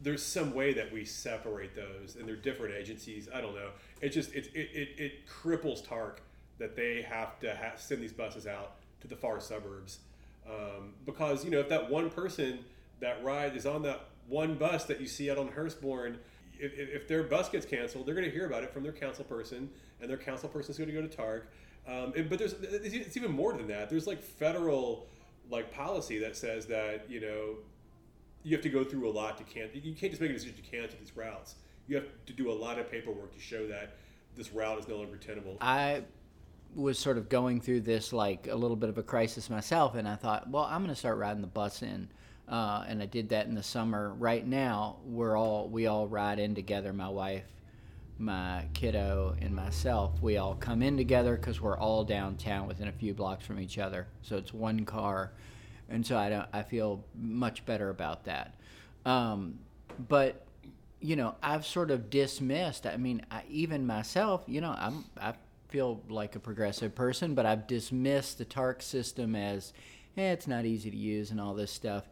there's 0.03 0.23
some 0.23 0.55
way 0.55 0.73
that 0.75 0.93
we 0.93 1.05
separate 1.05 1.75
those 1.75 2.17
and 2.17 2.29
they're 2.29 2.37
different 2.37 2.75
agencies. 2.75 3.29
I 3.35 3.41
don't 3.41 3.55
know. 3.55 3.71
It 4.01 4.11
just 4.11 4.33
it 4.35 4.49
it, 4.55 4.71
it, 4.73 4.89
it 5.01 5.13
cripples 5.27 5.87
TARC 5.87 6.21
that 6.59 6.77
they 6.77 7.03
have 7.03 7.41
to 7.41 7.55
ha 7.55 7.73
send 7.77 8.03
these 8.03 8.13
buses 8.13 8.47
out 8.47 8.77
to 9.01 9.09
the 9.09 9.17
far 9.17 9.41
suburbs 9.41 10.01
um, 10.49 10.95
because 11.05 11.45
you 11.45 11.51
know 11.51 11.61
if 11.61 11.69
that 11.69 11.91
one 11.91 12.11
person 12.11 12.61
that 13.01 13.23
ride 13.23 13.57
is 13.57 13.67
on 13.67 13.83
that 13.83 14.07
one 14.29 14.55
bus 14.55 14.85
that 14.85 15.01
you 15.01 15.07
see 15.07 15.31
out 15.31 15.39
on 15.39 15.49
Hurstbourne, 15.49 16.17
if, 16.59 16.73
if 16.77 17.09
their 17.09 17.23
bus 17.23 17.49
gets 17.49 17.67
canceled, 17.67 18.07
they're 18.07 18.15
going 18.15 18.27
to 18.27 18.31
hear 18.31 18.47
about 18.47 18.63
it 18.63 18.73
from 18.73 18.83
their 18.83 18.93
council 18.93 19.25
person, 19.25 19.69
and 20.01 20.11
their 20.11 20.17
council 20.17 20.49
person 20.49 20.71
is 20.71 20.79
going 20.79 20.89
to 20.89 20.95
go 20.95 21.03
to 21.03 21.09
TARC. 21.09 21.49
Um, 21.87 22.13
but 22.29 22.39
there's 22.39 22.53
it's 22.53 22.95
it's 22.95 23.17
even 23.17 23.33
more 23.33 23.53
than 23.55 23.67
that. 23.69 23.89
There's 23.89 24.07
like 24.07 24.23
federal 24.23 25.07
like 25.51 25.73
policy 25.73 26.19
that 26.19 26.37
says 26.37 26.67
that 26.67 27.09
you 27.09 27.21
know 27.21 27.57
you 28.43 28.55
have 28.55 28.63
to 28.63 28.69
go 28.69 28.85
through 28.85 29.09
a 29.09 29.13
lot 29.13 29.39
to 29.39 29.45
can't 29.45 29.75
you 29.75 29.95
can't 29.95 30.13
just 30.13 30.21
make 30.21 30.31
a 30.31 30.35
decision 30.35 30.57
to 30.57 30.63
cancel 30.63 30.99
these 30.99 31.17
routes. 31.17 31.55
You 31.87 31.97
have 31.97 32.07
to 32.27 32.33
do 32.33 32.51
a 32.51 32.53
lot 32.53 32.79
of 32.79 32.91
paperwork 32.91 33.33
to 33.35 33.41
show 33.41 33.67
that 33.69 33.97
this 34.37 34.53
route 34.53 34.79
is 34.79 34.87
no 34.87 34.97
longer 34.97 35.17
tenable. 35.17 35.57
I 35.61 36.03
was 36.75 36.99
sort 36.99 37.17
of 37.17 37.29
going 37.29 37.61
through 37.61 37.81
this 37.81 38.13
like 38.13 38.47
a 38.47 38.55
little 38.55 38.77
bit 38.77 38.91
of 38.91 38.99
a 38.99 39.03
crisis 39.03 39.49
myself, 39.49 39.95
and 39.95 40.07
I 40.07 40.17
thought, 40.17 40.49
well, 40.51 40.65
I'm 40.65 40.83
going 40.83 40.95
to 40.95 40.99
start 40.99 41.17
riding 41.17 41.41
the 41.41 41.49
bus 41.49 41.83
in, 41.83 42.09
uh, 42.49 42.85
and 42.87 43.03
I 43.03 43.07
did 43.07 43.29
that 43.31 43.47
in 43.47 43.55
the 43.55 43.63
summer. 43.63 44.15
Right 44.15 44.47
now, 44.47 44.97
we're 45.05 45.37
all 45.37 45.69
we 45.69 45.87
all 45.87 46.07
ride 46.07 46.39
in 46.39 46.55
together. 46.55 46.93
My 46.93 47.09
wife, 47.09 47.45
my 48.19 48.67
kiddo, 48.75 49.37
and 49.41 49.55
myself. 49.55 50.21
We 50.23 50.37
all 50.37 50.55
come 50.55 50.83
in 50.83 50.97
together 50.97 51.37
because 51.37 51.61
we're 51.61 51.79
all 51.79 52.05
downtown 52.05 52.67
within 52.67 52.89
a 52.89 52.93
few 52.93 53.15
blocks 53.15 53.47
from 53.47 53.61
each 53.61 53.79
other. 53.79 54.07
So 54.23 54.37
it's 54.37 54.53
one 54.53 54.85
car, 54.85 55.33
and 55.89 56.07
so 56.07 56.17
I 56.17 56.29
don't. 56.31 56.47
I 56.53 56.63
feel 56.63 57.05
much 57.15 57.65
better 57.67 57.91
about 57.91 58.25
that. 58.25 58.55
Um, 59.05 59.59
but 60.09 60.45
you 61.01 61.17
know, 61.17 61.37
I've 61.43 61.65
sort 61.67 61.91
of 61.91 62.11
dismissed. 62.11 62.87
I 62.87 62.97
mean, 62.97 63.25
I, 63.31 63.43
even 63.49 63.87
myself, 63.87 64.45
you 64.47 64.61
know, 64.61 64.75
I'm 64.77 65.05
I 65.21 65.35
feel 65.69 66.03
like 66.09 66.35
a 66.35 66.41
progressive 66.41 66.95
person, 66.95 67.35
but 67.35 67.47
I've 67.47 67.67
dismissed 67.67 68.39
the 68.39 68.45
TARC 68.45 68.83
system 68.83 69.37
as, 69.37 69.73
eh, 70.17 70.33
it's 70.33 70.47
not 70.47 70.65
easy 70.65 70.91
to 70.91 70.97
use 70.97 71.31
and 71.31 71.41
all 71.41 71.55
this 71.55 71.71
stuff. 71.71 72.09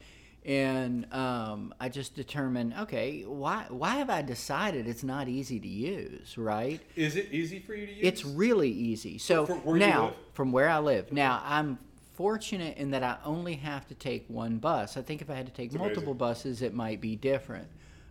And 0.46 1.12
um, 1.12 1.74
I 1.80 1.88
just 1.88 2.14
determined, 2.14 2.72
okay, 2.82 3.22
why 3.22 3.66
why 3.68 3.96
have 3.96 4.08
I 4.08 4.22
decided 4.22 4.86
it's 4.86 5.02
not 5.02 5.26
easy 5.26 5.58
to 5.58 5.68
use, 5.68 6.38
right? 6.38 6.80
Is 6.94 7.16
it 7.16 7.32
easy 7.32 7.58
for 7.58 7.74
you 7.74 7.86
to 7.86 7.92
use? 7.92 8.00
It's 8.00 8.24
really 8.24 8.70
easy. 8.70 9.18
So 9.18 9.44
From 9.44 9.78
now, 9.78 10.14
from 10.34 10.52
where 10.52 10.68
I 10.68 10.78
live, 10.78 11.12
now 11.12 11.42
I'm 11.44 11.80
fortunate 12.14 12.76
in 12.76 12.92
that 12.92 13.02
I 13.02 13.18
only 13.24 13.54
have 13.54 13.88
to 13.88 13.94
take 13.94 14.24
one 14.28 14.58
bus. 14.58 14.96
I 14.96 15.02
think 15.02 15.20
if 15.20 15.28
I 15.28 15.34
had 15.34 15.46
to 15.46 15.52
take 15.52 15.72
multiple 15.72 16.12
amazing. 16.12 16.16
buses, 16.16 16.62
it 16.62 16.72
might 16.72 17.00
be 17.00 17.16
different. 17.16 17.66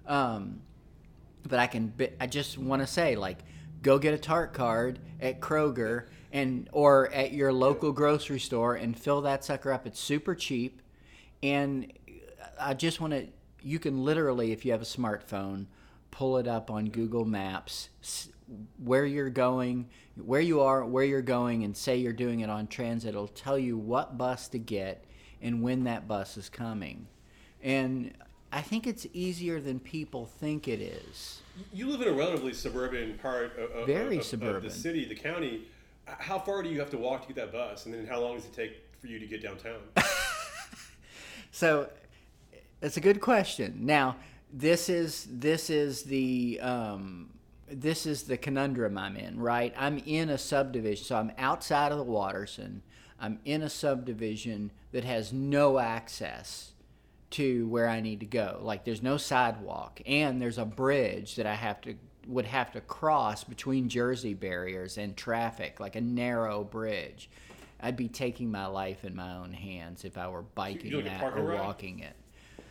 Um, 0.05 0.61
but 1.47 1.59
I 1.59 1.67
can. 1.67 1.93
I 2.19 2.27
just 2.27 2.57
want 2.57 2.81
to 2.81 2.87
say, 2.87 3.15
like, 3.15 3.39
go 3.81 3.97
get 3.97 4.13
a 4.13 4.17
TARC 4.17 4.53
card 4.53 4.99
at 5.21 5.39
Kroger 5.39 6.07
and 6.33 6.67
or 6.73 7.13
at 7.13 7.31
your 7.31 7.53
local 7.53 7.93
grocery 7.93 8.41
store 8.41 8.75
and 8.75 8.99
fill 8.99 9.21
that 9.21 9.45
sucker 9.45 9.71
up. 9.71 9.87
It's 9.87 10.01
super 10.01 10.35
cheap, 10.35 10.81
and 11.41 11.93
I 12.59 12.73
just 12.73 12.99
want 13.01 13.13
to. 13.13 13.27
You 13.61 13.79
can 13.79 14.03
literally, 14.03 14.51
if 14.51 14.63
you 14.65 14.71
have 14.71 14.81
a 14.81 14.85
smartphone, 14.85 15.65
pull 16.11 16.37
it 16.37 16.47
up 16.47 16.69
on 16.69 16.85
Google 16.89 17.25
Maps, 17.25 17.89
where 18.83 19.05
you're 19.05 19.29
going, 19.31 19.89
where 20.23 20.41
you 20.41 20.61
are, 20.61 20.85
where 20.85 21.03
you're 21.03 21.21
going, 21.21 21.63
and 21.63 21.75
say 21.75 21.97
you're 21.97 22.13
doing 22.13 22.41
it 22.41 22.49
on 22.49 22.67
transit. 22.67 23.09
It'll 23.09 23.27
tell 23.27 23.57
you 23.57 23.77
what 23.77 24.17
bus 24.17 24.47
to 24.49 24.59
get 24.59 25.03
and 25.41 25.61
when 25.63 25.83
that 25.85 26.07
bus 26.07 26.37
is 26.37 26.47
coming. 26.47 27.07
And 27.63 28.13
I 28.51 28.61
think 28.61 28.85
it's 28.85 29.07
easier 29.13 29.59
than 29.59 29.79
people 29.79 30.27
think 30.27 30.67
it 30.67 30.79
is. 30.79 31.41
You 31.73 31.87
live 31.87 32.01
in 32.01 32.07
a 32.07 32.13
relatively 32.13 32.53
suburban 32.53 33.17
part 33.17 33.57
of, 33.57 33.71
of, 33.71 33.87
Very 33.87 34.15
of- 34.17 34.21
of 34.21 34.27
suburban. 34.27 34.63
the 34.69 34.69
city, 34.75 35.05
the 35.05 35.15
county. 35.15 35.63
How 36.05 36.37
far 36.37 36.61
do 36.61 36.69
you 36.69 36.79
have 36.79 36.91
to 36.91 36.97
walk 36.99 37.23
to 37.27 37.33
get 37.33 37.37
that 37.37 37.51
bus, 37.51 37.87
and 37.87 37.95
then 37.95 38.05
how 38.05 38.21
long 38.21 38.35
does 38.35 38.45
it 38.45 38.53
take 38.53 38.83
for 39.01 39.07
you 39.07 39.17
to 39.17 39.25
get 39.25 39.41
downtown? 39.41 39.79
So 41.51 41.89
it's 42.85 42.97
a 42.97 43.01
good 43.01 43.19
question. 43.19 43.79
Now, 43.81 44.17
this 44.53 44.89
is 44.89 45.27
this 45.29 45.69
is 45.69 46.03
the 46.03 46.59
um, 46.61 47.31
this 47.67 48.05
is 48.05 48.23
the 48.23 48.37
conundrum 48.37 48.97
I'm 48.97 49.17
in, 49.17 49.39
right? 49.39 49.73
I'm 49.75 49.97
in 50.05 50.29
a 50.29 50.37
subdivision, 50.37 51.03
so 51.03 51.15
I'm 51.17 51.31
outside 51.37 51.91
of 51.91 51.97
the 51.97 52.03
Watterson. 52.03 52.83
I'm 53.19 53.39
in 53.43 53.63
a 53.63 53.69
subdivision 53.69 54.71
that 54.91 55.03
has 55.03 55.33
no 55.33 55.79
access 55.79 56.73
to 57.31 57.67
where 57.69 57.89
I 57.89 58.01
need 58.01 58.19
to 58.19 58.25
go. 58.25 58.59
Like 58.61 58.85
there's 58.85 59.01
no 59.01 59.17
sidewalk, 59.17 59.99
and 60.05 60.39
there's 60.41 60.59
a 60.59 60.65
bridge 60.65 61.35
that 61.35 61.47
I 61.47 61.55
have 61.55 61.81
to 61.81 61.95
would 62.27 62.45
have 62.45 62.71
to 62.71 62.81
cross 62.81 63.43
between 63.43 63.89
Jersey 63.89 64.33
barriers 64.33 64.97
and 64.97 65.15
traffic, 65.17 65.79
like 65.79 65.95
a 65.95 66.01
narrow 66.01 66.63
bridge. 66.63 67.29
I'd 67.81 67.97
be 67.97 68.07
taking 68.07 68.51
my 68.51 68.65
life 68.67 69.03
in 69.03 69.15
my 69.15 69.35
own 69.35 69.53
hands 69.53 70.05
if 70.05 70.17
I 70.17 70.27
were 70.27 70.41
biking 70.41 71.03
that 71.03 71.23
or 71.23 71.43
ride? 71.43 71.59
walking 71.59 71.99
it. 71.99 72.15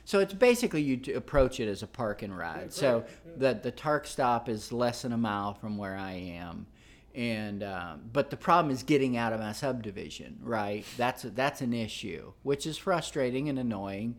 So 0.04 0.20
it's 0.20 0.34
basically 0.34 0.82
you 0.82 1.00
approach 1.14 1.60
it 1.60 1.68
as 1.68 1.82
a 1.82 1.86
park 1.86 2.22
and 2.22 2.36
ride. 2.36 2.72
so 2.72 3.04
the 3.36 3.54
the 3.54 3.70
TARC 3.70 4.06
stop 4.06 4.48
is 4.48 4.72
less 4.72 5.02
than 5.02 5.12
a 5.12 5.16
mile 5.16 5.54
from 5.54 5.78
where 5.78 5.96
I 5.96 6.12
am, 6.12 6.66
and 7.14 7.62
um, 7.62 8.02
but 8.12 8.30
the 8.30 8.36
problem 8.36 8.72
is 8.72 8.82
getting 8.82 9.16
out 9.16 9.32
of 9.32 9.40
my 9.40 9.52
subdivision. 9.52 10.38
Right, 10.42 10.84
that's 10.96 11.22
that's 11.22 11.62
an 11.62 11.72
issue, 11.72 12.32
which 12.42 12.66
is 12.66 12.76
frustrating 12.76 13.48
and 13.48 13.58
annoying. 13.58 14.16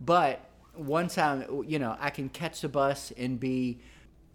But 0.00 0.44
once 0.76 1.18
I'm, 1.18 1.64
you 1.66 1.78
know, 1.78 1.96
I 2.00 2.10
can 2.10 2.28
catch 2.28 2.60
the 2.60 2.68
bus 2.68 3.12
and 3.16 3.38
be 3.38 3.80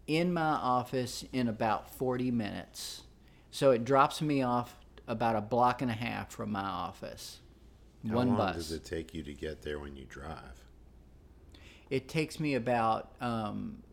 in 0.08 0.34
my 0.34 0.42
office 0.42 1.24
in 1.32 1.48
about 1.48 1.90
40 1.90 2.32
minutes. 2.32 3.04
So 3.52 3.72
it 3.72 3.86
drops 3.86 4.22
me 4.22 4.42
off 4.42 4.76
about 5.08 5.36
a 5.36 5.42
block 5.42 5.82
and 5.82 5.90
a 5.90 5.94
half 5.94 6.32
from 6.32 6.52
my 6.52 6.64
office. 6.64 7.40
How 8.08 8.16
One 8.16 8.30
long 8.30 8.38
bus. 8.38 8.56
does 8.56 8.72
it 8.72 8.84
take 8.84 9.14
you 9.14 9.24
to 9.24 9.34
get 9.34 9.62
there 9.62 9.80
when 9.80 9.96
you 9.96 10.06
drive? 10.06 10.63
It 11.94 12.08
takes 12.08 12.40
me 12.40 12.56
about, 12.56 13.12
um, 13.22 13.84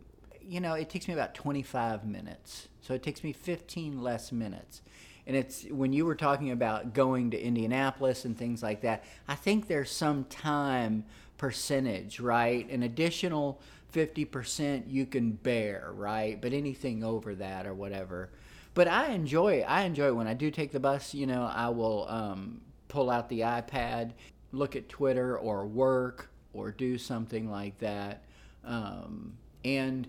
you 0.40 0.58
know, 0.58 0.72
it 0.72 0.88
takes 0.88 1.06
me 1.06 1.12
about 1.12 1.34
25 1.34 2.06
minutes. 2.06 2.68
So 2.80 2.94
it 2.94 3.02
takes 3.02 3.22
me 3.22 3.34
15 3.34 4.02
less 4.02 4.32
minutes. 4.32 4.80
And 5.26 5.36
it's 5.36 5.64
when 5.64 5.92
you 5.92 6.06
were 6.06 6.14
talking 6.14 6.50
about 6.50 6.94
going 6.94 7.30
to 7.32 7.38
Indianapolis 7.38 8.24
and 8.24 8.38
things 8.38 8.62
like 8.62 8.80
that, 8.80 9.04
I 9.28 9.34
think 9.34 9.68
there's 9.68 9.90
some 9.90 10.24
time 10.24 11.04
percentage, 11.36 12.20
right? 12.20 12.66
An 12.70 12.84
additional 12.84 13.60
50% 13.92 14.84
you 14.90 15.04
can 15.04 15.32
bear, 15.32 15.90
right? 15.94 16.40
But 16.40 16.54
anything 16.54 17.04
over 17.04 17.34
that 17.34 17.66
or 17.66 17.74
whatever. 17.74 18.30
But 18.72 18.88
I 18.88 19.08
enjoy 19.08 19.60
I 19.68 19.82
enjoy 19.82 20.14
when 20.14 20.26
I 20.26 20.32
do 20.32 20.50
take 20.50 20.72
the 20.72 20.80
bus, 20.80 21.12
you 21.12 21.26
know, 21.26 21.42
I 21.42 21.68
will 21.68 22.08
um, 22.08 22.62
pull 22.88 23.10
out 23.10 23.28
the 23.28 23.40
iPad, 23.40 24.12
look 24.52 24.74
at 24.74 24.88
Twitter 24.88 25.36
or 25.36 25.66
work 25.66 26.29
or 26.52 26.70
do 26.70 26.98
something 26.98 27.50
like 27.50 27.78
that. 27.78 28.24
Um, 28.64 29.34
and 29.64 30.06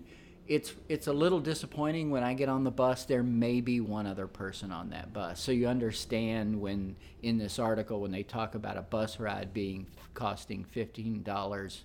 it's 0.48 0.74
it's 0.88 1.06
a 1.06 1.12
little 1.12 1.40
disappointing 1.40 2.10
when 2.10 2.24
I 2.24 2.34
get 2.34 2.48
on 2.48 2.64
the 2.64 2.70
bus. 2.70 3.04
There 3.04 3.22
may 3.22 3.60
be 3.60 3.80
one 3.80 4.06
other 4.06 4.26
person 4.26 4.72
on 4.72 4.90
that 4.90 5.12
bus, 5.12 5.40
so 5.40 5.52
you 5.52 5.68
understand 5.68 6.60
when 6.60 6.96
in 7.22 7.38
this 7.38 7.58
article 7.58 8.00
when 8.00 8.10
they 8.10 8.24
talk 8.24 8.54
about 8.54 8.76
a 8.76 8.82
bus 8.82 9.20
ride 9.20 9.54
being 9.54 9.86
costing 10.14 10.64
fifteen 10.64 11.22
dollars, 11.22 11.84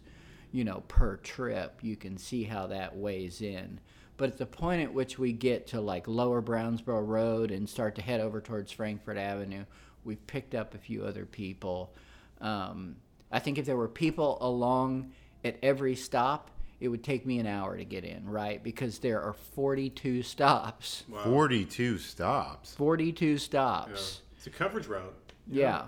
you 0.51 0.63
know, 0.63 0.83
per 0.87 1.17
trip. 1.17 1.79
You 1.81 1.95
can 1.95 2.17
see 2.17 2.43
how 2.43 2.67
that 2.67 2.95
weighs 2.95 3.41
in. 3.41 3.79
But 4.17 4.29
at 4.29 4.37
the 4.39 4.47
point 4.47 4.81
at 4.81 4.91
which 4.91 5.19
we 5.19 5.31
get 5.31 5.67
to 5.67 5.79
like 5.79 6.07
Lower 6.07 6.41
Brownsboro 6.41 7.07
Road 7.07 7.51
and 7.51 7.69
start 7.69 7.93
to 7.95 8.01
head 8.01 8.19
over 8.19 8.41
towards 8.41 8.71
Frankfort 8.71 9.17
Avenue, 9.17 9.65
we've 10.03 10.25
picked 10.25 10.55
up 10.55 10.73
a 10.73 10.79
few 10.79 11.03
other 11.03 11.25
people. 11.27 11.93
Um, 12.41 12.95
I 13.31 13.39
think 13.39 13.57
if 13.57 13.65
there 13.65 13.77
were 13.77 13.87
people 13.87 14.37
along 14.41 15.11
at 15.43 15.57
every 15.61 15.95
stop, 15.95 16.51
it 16.79 16.87
would 16.89 17.03
take 17.03 17.25
me 17.25 17.39
an 17.39 17.47
hour 17.47 17.75
to 17.77 17.83
get 17.85 18.03
in, 18.03 18.29
right? 18.29 18.63
Because 18.63 18.99
there 18.99 19.21
are 19.21 19.33
42 19.33 20.21
stops. 20.23 21.03
Wow. 21.09 21.23
42 21.23 21.97
stops. 21.97 22.73
42 22.75 23.25
Yeah. 23.25 23.37
stops. 23.37 24.21
It's 24.37 24.47
a 24.47 24.49
coverage 24.49 24.87
route. 24.87 25.13
Yeah. 25.47 25.85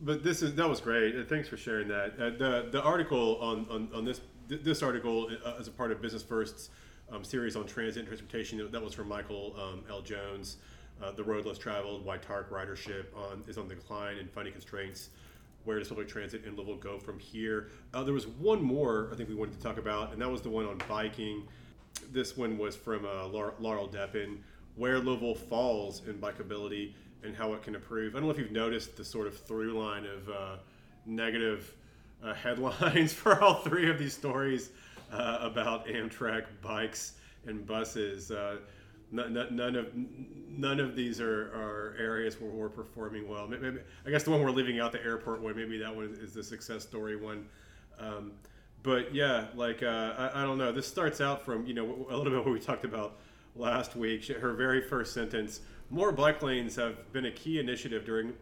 But 0.00 0.24
this 0.24 0.42
is 0.42 0.54
that 0.56 0.68
was 0.68 0.80
great. 0.80 1.16
Uh, 1.16 1.24
Thanks 1.28 1.48
for 1.48 1.56
sharing 1.56 1.86
that. 1.88 2.14
Uh, 2.18 2.30
the 2.30 2.68
the 2.72 2.82
article 2.82 3.36
on 3.40 3.66
on, 3.70 3.88
on 3.94 4.04
this 4.04 4.20
th- 4.48 4.62
this 4.62 4.82
article 4.82 5.30
uh, 5.44 5.54
as 5.60 5.68
a 5.68 5.70
part 5.70 5.92
of 5.92 6.02
Business 6.02 6.24
First's 6.24 6.70
um, 7.12 7.22
series 7.22 7.54
on 7.54 7.66
transit 7.66 7.98
and 8.00 8.06
transportation 8.08 8.68
that 8.72 8.82
was 8.82 8.92
from 8.94 9.06
Michael 9.08 9.54
um, 9.60 9.84
L. 9.88 10.02
Jones. 10.02 10.56
Uh, 11.00 11.12
the 11.12 11.22
road 11.22 11.46
less 11.46 11.56
traveled, 11.58 12.04
why 12.04 12.16
TARC 12.18 12.50
ridership 12.50 13.06
on 13.16 13.44
is 13.46 13.58
on 13.58 13.68
the 13.68 13.74
decline 13.76 14.18
and 14.18 14.28
funding 14.30 14.52
constraints. 14.52 15.10
Where 15.64 15.78
does 15.78 15.88
public 15.88 16.08
transit 16.08 16.44
in 16.44 16.56
Louisville 16.56 16.76
go 16.76 16.98
from 16.98 17.18
here? 17.18 17.70
Uh, 17.94 18.02
there 18.02 18.14
was 18.14 18.26
one 18.26 18.62
more 18.62 19.08
I 19.12 19.16
think 19.16 19.28
we 19.28 19.34
wanted 19.34 19.56
to 19.56 19.62
talk 19.62 19.78
about, 19.78 20.12
and 20.12 20.20
that 20.20 20.30
was 20.30 20.42
the 20.42 20.50
one 20.50 20.66
on 20.66 20.80
biking. 20.88 21.44
This 22.10 22.36
one 22.36 22.58
was 22.58 22.74
from 22.74 23.04
uh, 23.04 23.26
Laurel, 23.26 23.88
Deppin, 23.88 24.38
where 24.76 24.98
Louisville 24.98 25.34
falls 25.34 26.02
in 26.06 26.14
bikeability 26.14 26.92
and 27.22 27.36
how 27.36 27.52
it 27.52 27.62
can 27.62 27.74
improve. 27.74 28.14
I 28.14 28.18
don't 28.18 28.26
know 28.26 28.32
if 28.32 28.38
you've 28.38 28.50
noticed 28.50 28.96
the 28.96 29.04
sort 29.04 29.26
of 29.26 29.38
through 29.38 29.78
line 29.78 30.04
of 30.06 30.28
uh, 30.28 30.56
negative 31.06 31.74
uh, 32.22 32.34
headlines 32.34 33.12
for 33.12 33.40
all 33.40 33.56
three 33.56 33.88
of 33.88 33.98
these 33.98 34.14
stories 34.14 34.70
uh, 35.12 35.38
about 35.40 35.86
Amtrak 35.86 36.46
bikes 36.62 37.12
and 37.46 37.66
buses. 37.66 38.30
None, 39.12 39.34
none- 39.54 39.76
of 39.76 39.88
none 39.94 40.80
of 40.80 40.96
these 40.96 41.20
are, 41.20 41.52
are 41.54 41.94
areas 41.98 42.40
where 42.40 42.50
we're 42.50 42.68
performing 42.68 43.28
well. 43.28 43.46
Maybe, 43.46 43.62
maybe- 43.62 43.80
I 44.06 44.10
guess 44.10 44.22
the 44.24 44.30
one 44.30 44.40
we're 44.42 44.50
leaving 44.50 44.80
out, 44.80 44.92
the 44.92 45.02
airport 45.04 45.40
one, 45.42 45.54
maybe 45.54 45.78
that 45.78 45.94
one 45.94 46.16
is 46.20 46.32
the 46.32 46.42
success 46.42 46.82
story 46.82 47.16
one. 47.16 47.46
Um, 47.98 48.32
but 48.82 49.14
yeah, 49.14 49.46
like 49.54 49.82
uh, 49.82 49.86
I, 50.34 50.40
I 50.40 50.42
don't 50.44 50.58
know. 50.58 50.72
This 50.72 50.86
starts 50.86 51.20
out 51.20 51.44
from 51.44 51.66
you 51.66 51.74
know 51.74 52.06
a 52.10 52.16
little 52.16 52.32
bit 52.32 52.44
what 52.44 52.52
we 52.52 52.58
talked 52.58 52.84
about 52.84 53.18
last 53.54 53.94
week. 53.94 54.22
She- 54.22 54.32
Her 54.32 54.54
very 54.54 54.80
first 54.80 55.12
sentence: 55.14 55.60
"More 55.90 56.10
bike 56.10 56.42
lanes 56.42 56.74
have 56.76 57.12
been 57.12 57.26
a 57.26 57.30
key 57.30 57.60
initiative 57.60 58.04
during 58.04 58.32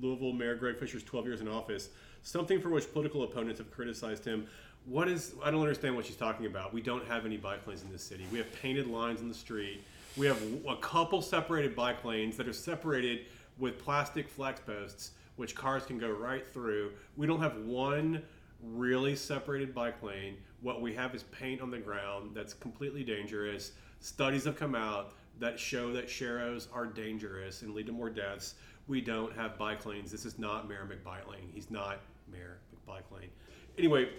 Louisville 0.00 0.32
Mayor 0.32 0.54
Greg 0.54 0.78
Fisher's 0.78 1.02
12 1.02 1.26
years 1.26 1.40
in 1.40 1.48
office. 1.48 1.90
Something 2.22 2.60
for 2.60 2.70
which 2.70 2.90
political 2.92 3.24
opponents 3.24 3.58
have 3.58 3.70
criticized 3.70 4.24
him." 4.24 4.46
What 4.86 5.08
is? 5.08 5.34
I 5.44 5.50
don't 5.50 5.60
understand 5.60 5.94
what 5.96 6.06
she's 6.06 6.16
talking 6.16 6.46
about. 6.46 6.72
We 6.72 6.80
don't 6.80 7.06
have 7.06 7.26
any 7.26 7.36
bike 7.36 7.66
lanes 7.66 7.82
in 7.82 7.92
this 7.92 8.02
city. 8.02 8.24
We 8.32 8.38
have 8.38 8.50
painted 8.62 8.86
lines 8.86 9.20
in 9.20 9.28
the 9.28 9.34
street. 9.34 9.82
We 10.16 10.26
have 10.26 10.42
a 10.68 10.76
couple 10.76 11.22
separated 11.22 11.76
bike 11.76 12.04
lanes 12.04 12.36
that 12.36 12.48
are 12.48 12.52
separated 12.52 13.26
with 13.58 13.78
plastic 13.78 14.28
flex 14.28 14.60
posts, 14.60 15.12
which 15.36 15.54
cars 15.54 15.84
can 15.84 15.98
go 15.98 16.10
right 16.10 16.46
through. 16.46 16.92
We 17.16 17.26
don't 17.26 17.40
have 17.40 17.56
one 17.58 18.22
really 18.62 19.14
separated 19.14 19.74
bike 19.74 20.02
lane. 20.02 20.36
What 20.62 20.82
we 20.82 20.94
have 20.94 21.14
is 21.14 21.22
paint 21.24 21.60
on 21.60 21.70
the 21.70 21.78
ground 21.78 22.32
that's 22.34 22.54
completely 22.54 23.04
dangerous. 23.04 23.72
Studies 24.00 24.44
have 24.44 24.56
come 24.56 24.74
out 24.74 25.12
that 25.38 25.58
show 25.58 25.92
that 25.92 26.08
sharrows 26.08 26.66
are 26.72 26.86
dangerous 26.86 27.62
and 27.62 27.74
lead 27.74 27.86
to 27.86 27.92
more 27.92 28.10
deaths. 28.10 28.54
We 28.88 29.00
don't 29.00 29.34
have 29.36 29.56
bike 29.56 29.86
lanes. 29.86 30.10
This 30.10 30.24
is 30.24 30.38
not 30.38 30.68
Mayor 30.68 30.86
McBike 30.86 31.30
Lane. 31.30 31.48
He's 31.54 31.70
not 31.70 32.00
Mayor 32.30 32.58
McBike 32.74 33.16
Lane. 33.16 33.30
Anyway, 33.78 34.10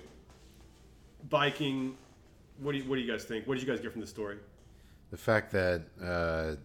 biking. 1.29 1.97
What 2.59 2.71
do 2.71 2.77
you, 2.77 2.89
what 2.89 2.95
do 2.95 3.01
you 3.01 3.11
guys 3.11 3.25
think? 3.25 3.45
What 3.45 3.55
did 3.55 3.67
you 3.67 3.71
guys 3.71 3.81
get 3.81 3.91
from 3.91 4.01
the 4.01 4.07
story? 4.07 4.37
The 5.11 5.17
fact 5.17 5.51
that, 5.51 5.83
uh, 6.01 6.55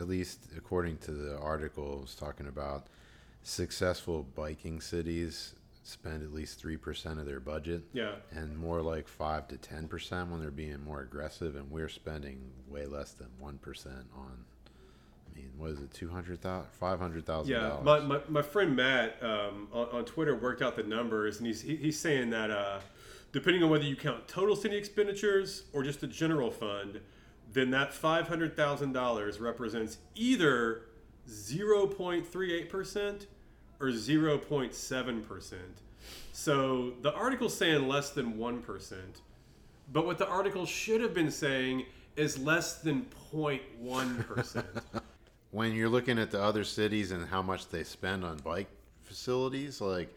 at 0.00 0.08
least 0.08 0.46
according 0.56 0.98
to 0.98 1.10
the 1.12 1.38
article, 1.38 1.98
was 2.00 2.14
talking 2.14 2.46
about 2.46 2.86
successful 3.42 4.26
biking 4.34 4.80
cities 4.80 5.54
spend 5.82 6.22
at 6.22 6.32
least 6.32 6.62
3% 6.62 7.18
of 7.18 7.26
their 7.26 7.40
budget 7.40 7.82
Yeah. 7.92 8.14
and 8.30 8.56
more 8.56 8.80
like 8.80 9.08
5 9.08 9.48
to 9.48 9.56
10% 9.56 10.30
when 10.30 10.40
they're 10.40 10.50
being 10.50 10.82
more 10.84 11.00
aggressive 11.00 11.56
and 11.56 11.70
we're 11.70 11.88
spending 11.88 12.38
way 12.68 12.86
less 12.86 13.12
than 13.12 13.28
1% 13.42 13.86
on 14.14 14.44
I 15.32 15.36
mean, 15.38 15.50
what 15.56 15.70
is 15.70 15.80
it, 15.80 15.92
two 15.94 16.08
hundred 16.08 16.40
thousand, 16.42 16.70
five 16.72 16.98
hundred 16.98 17.24
thousand 17.24 17.52
Yeah, 17.52 17.60
dollars? 17.68 17.84
my, 17.84 18.00
my, 18.00 18.20
my 18.28 18.42
friend 18.42 18.74
Matt 18.74 19.16
um, 19.22 19.68
on, 19.72 19.86
on 19.92 20.04
Twitter 20.04 20.34
worked 20.34 20.60
out 20.60 20.74
the 20.74 20.82
numbers, 20.82 21.38
and 21.38 21.46
he's 21.46 21.62
he, 21.62 21.76
he's 21.76 21.98
saying 21.98 22.30
that 22.30 22.50
uh, 22.50 22.80
depending 23.32 23.62
on 23.62 23.70
whether 23.70 23.84
you 23.84 23.94
count 23.94 24.26
total 24.26 24.56
city 24.56 24.76
expenditures 24.76 25.62
or 25.72 25.84
just 25.84 26.00
the 26.00 26.08
general 26.08 26.50
fund, 26.50 27.00
then 27.52 27.70
that 27.70 27.92
five 27.92 28.28
hundred 28.28 28.56
thousand 28.56 28.92
dollars 28.92 29.40
represents 29.40 29.98
either 30.14 30.82
zero 31.28 31.86
point 31.86 32.26
three 32.26 32.52
eight 32.52 32.70
percent 32.70 33.26
or 33.80 33.90
zero 33.90 34.38
point 34.38 34.74
seven 34.74 35.22
percent. 35.22 35.82
So 36.32 36.94
the 37.02 37.12
article's 37.12 37.56
saying 37.56 37.88
less 37.88 38.10
than 38.10 38.38
one 38.38 38.60
percent, 38.62 39.20
but 39.92 40.06
what 40.06 40.18
the 40.18 40.28
article 40.28 40.66
should 40.66 41.00
have 41.00 41.14
been 41.14 41.30
saying 41.30 41.86
is 42.16 42.38
less 42.38 42.80
than 42.80 43.06
0.1 43.32 44.26
percent. 44.26 44.66
when 45.50 45.72
you're 45.74 45.88
looking 45.88 46.18
at 46.18 46.30
the 46.30 46.42
other 46.42 46.64
cities 46.64 47.12
and 47.12 47.26
how 47.26 47.42
much 47.42 47.68
they 47.68 47.84
spend 47.84 48.24
on 48.24 48.36
bike 48.38 48.68
facilities, 49.02 49.80
like 49.80 50.14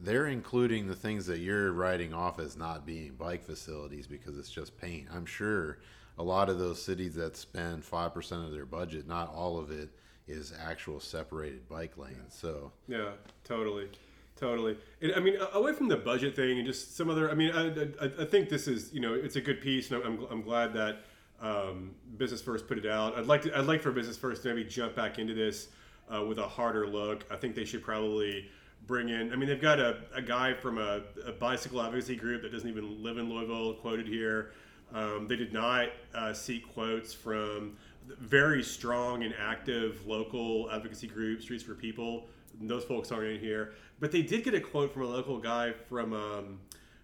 they're 0.00 0.26
including 0.26 0.86
the 0.86 0.94
things 0.94 1.26
that 1.26 1.38
you're 1.38 1.72
writing 1.72 2.12
off 2.12 2.38
as 2.38 2.56
not 2.56 2.84
being 2.84 3.14
bike 3.14 3.44
facilities 3.44 4.06
because 4.06 4.36
it's 4.38 4.50
just 4.50 4.76
paint. 4.78 5.06
I'm 5.14 5.26
sure 5.26 5.78
a 6.18 6.22
lot 6.22 6.48
of 6.48 6.58
those 6.58 6.82
cities 6.82 7.14
that 7.14 7.36
spend 7.36 7.82
5% 7.82 8.44
of 8.44 8.52
their 8.52 8.64
budget, 8.64 9.06
not 9.06 9.32
all 9.34 9.58
of 9.58 9.70
it 9.70 9.90
is 10.26 10.52
actual 10.64 10.98
separated 10.98 11.68
bike 11.68 11.96
lanes. 11.96 12.34
So, 12.34 12.72
Yeah, 12.88 13.10
totally, 13.44 13.88
totally. 14.34 14.76
And, 15.00 15.14
I 15.14 15.20
mean, 15.20 15.36
away 15.52 15.72
from 15.72 15.88
the 15.88 15.96
budget 15.96 16.34
thing 16.34 16.58
and 16.58 16.66
just 16.66 16.96
some 16.96 17.10
other. 17.10 17.30
I 17.30 17.34
mean, 17.34 17.52
I, 17.52 18.04
I, 18.04 18.22
I 18.22 18.24
think 18.24 18.48
this 18.48 18.66
is 18.66 18.92
you 18.92 19.00
know 19.00 19.14
it's 19.14 19.36
a 19.36 19.40
good 19.40 19.60
piece, 19.60 19.90
and 19.90 20.02
I'm, 20.02 20.26
I'm 20.30 20.42
glad 20.42 20.72
that 20.74 21.02
um, 21.40 21.94
Business 22.16 22.42
First 22.42 22.66
put 22.66 22.78
it 22.78 22.86
out. 22.86 23.16
I'd 23.16 23.26
like 23.26 23.42
to 23.42 23.56
I'd 23.56 23.66
like 23.66 23.82
for 23.82 23.92
Business 23.92 24.16
First 24.16 24.42
to 24.42 24.48
maybe 24.48 24.64
jump 24.64 24.96
back 24.96 25.18
into 25.18 25.34
this 25.34 25.68
uh, 26.12 26.24
with 26.24 26.38
a 26.38 26.48
harder 26.48 26.86
look. 26.86 27.24
I 27.30 27.36
think 27.36 27.54
they 27.54 27.64
should 27.64 27.82
probably 27.82 28.50
bring 28.86 29.08
in. 29.08 29.32
I 29.32 29.36
mean, 29.36 29.48
they've 29.48 29.60
got 29.60 29.80
a, 29.80 29.98
a 30.14 30.22
guy 30.22 30.54
from 30.54 30.78
a, 30.78 31.02
a 31.24 31.32
bicycle 31.32 31.82
advocacy 31.82 32.16
group 32.16 32.42
that 32.42 32.52
doesn't 32.52 32.68
even 32.68 33.02
live 33.02 33.18
in 33.18 33.28
Louisville 33.28 33.74
quoted 33.74 34.06
here. 34.06 34.52
Um, 34.94 35.26
they 35.28 35.36
did 35.36 35.52
not 35.52 35.88
uh, 36.14 36.32
seek 36.32 36.72
quotes 36.72 37.12
from 37.12 37.76
very 38.20 38.62
strong 38.62 39.24
and 39.24 39.34
active 39.38 40.06
local 40.06 40.70
advocacy 40.70 41.06
group, 41.06 41.42
Streets 41.42 41.64
for 41.64 41.74
People. 41.74 42.26
Those 42.60 42.84
folks 42.84 43.12
aren't 43.12 43.28
in 43.28 43.40
here, 43.40 43.74
but 44.00 44.10
they 44.10 44.22
did 44.22 44.44
get 44.44 44.54
a 44.54 44.60
quote 44.60 44.92
from 44.92 45.02
a 45.02 45.06
local 45.06 45.38
guy 45.38 45.72
from 45.88 46.12
um, 46.14 46.58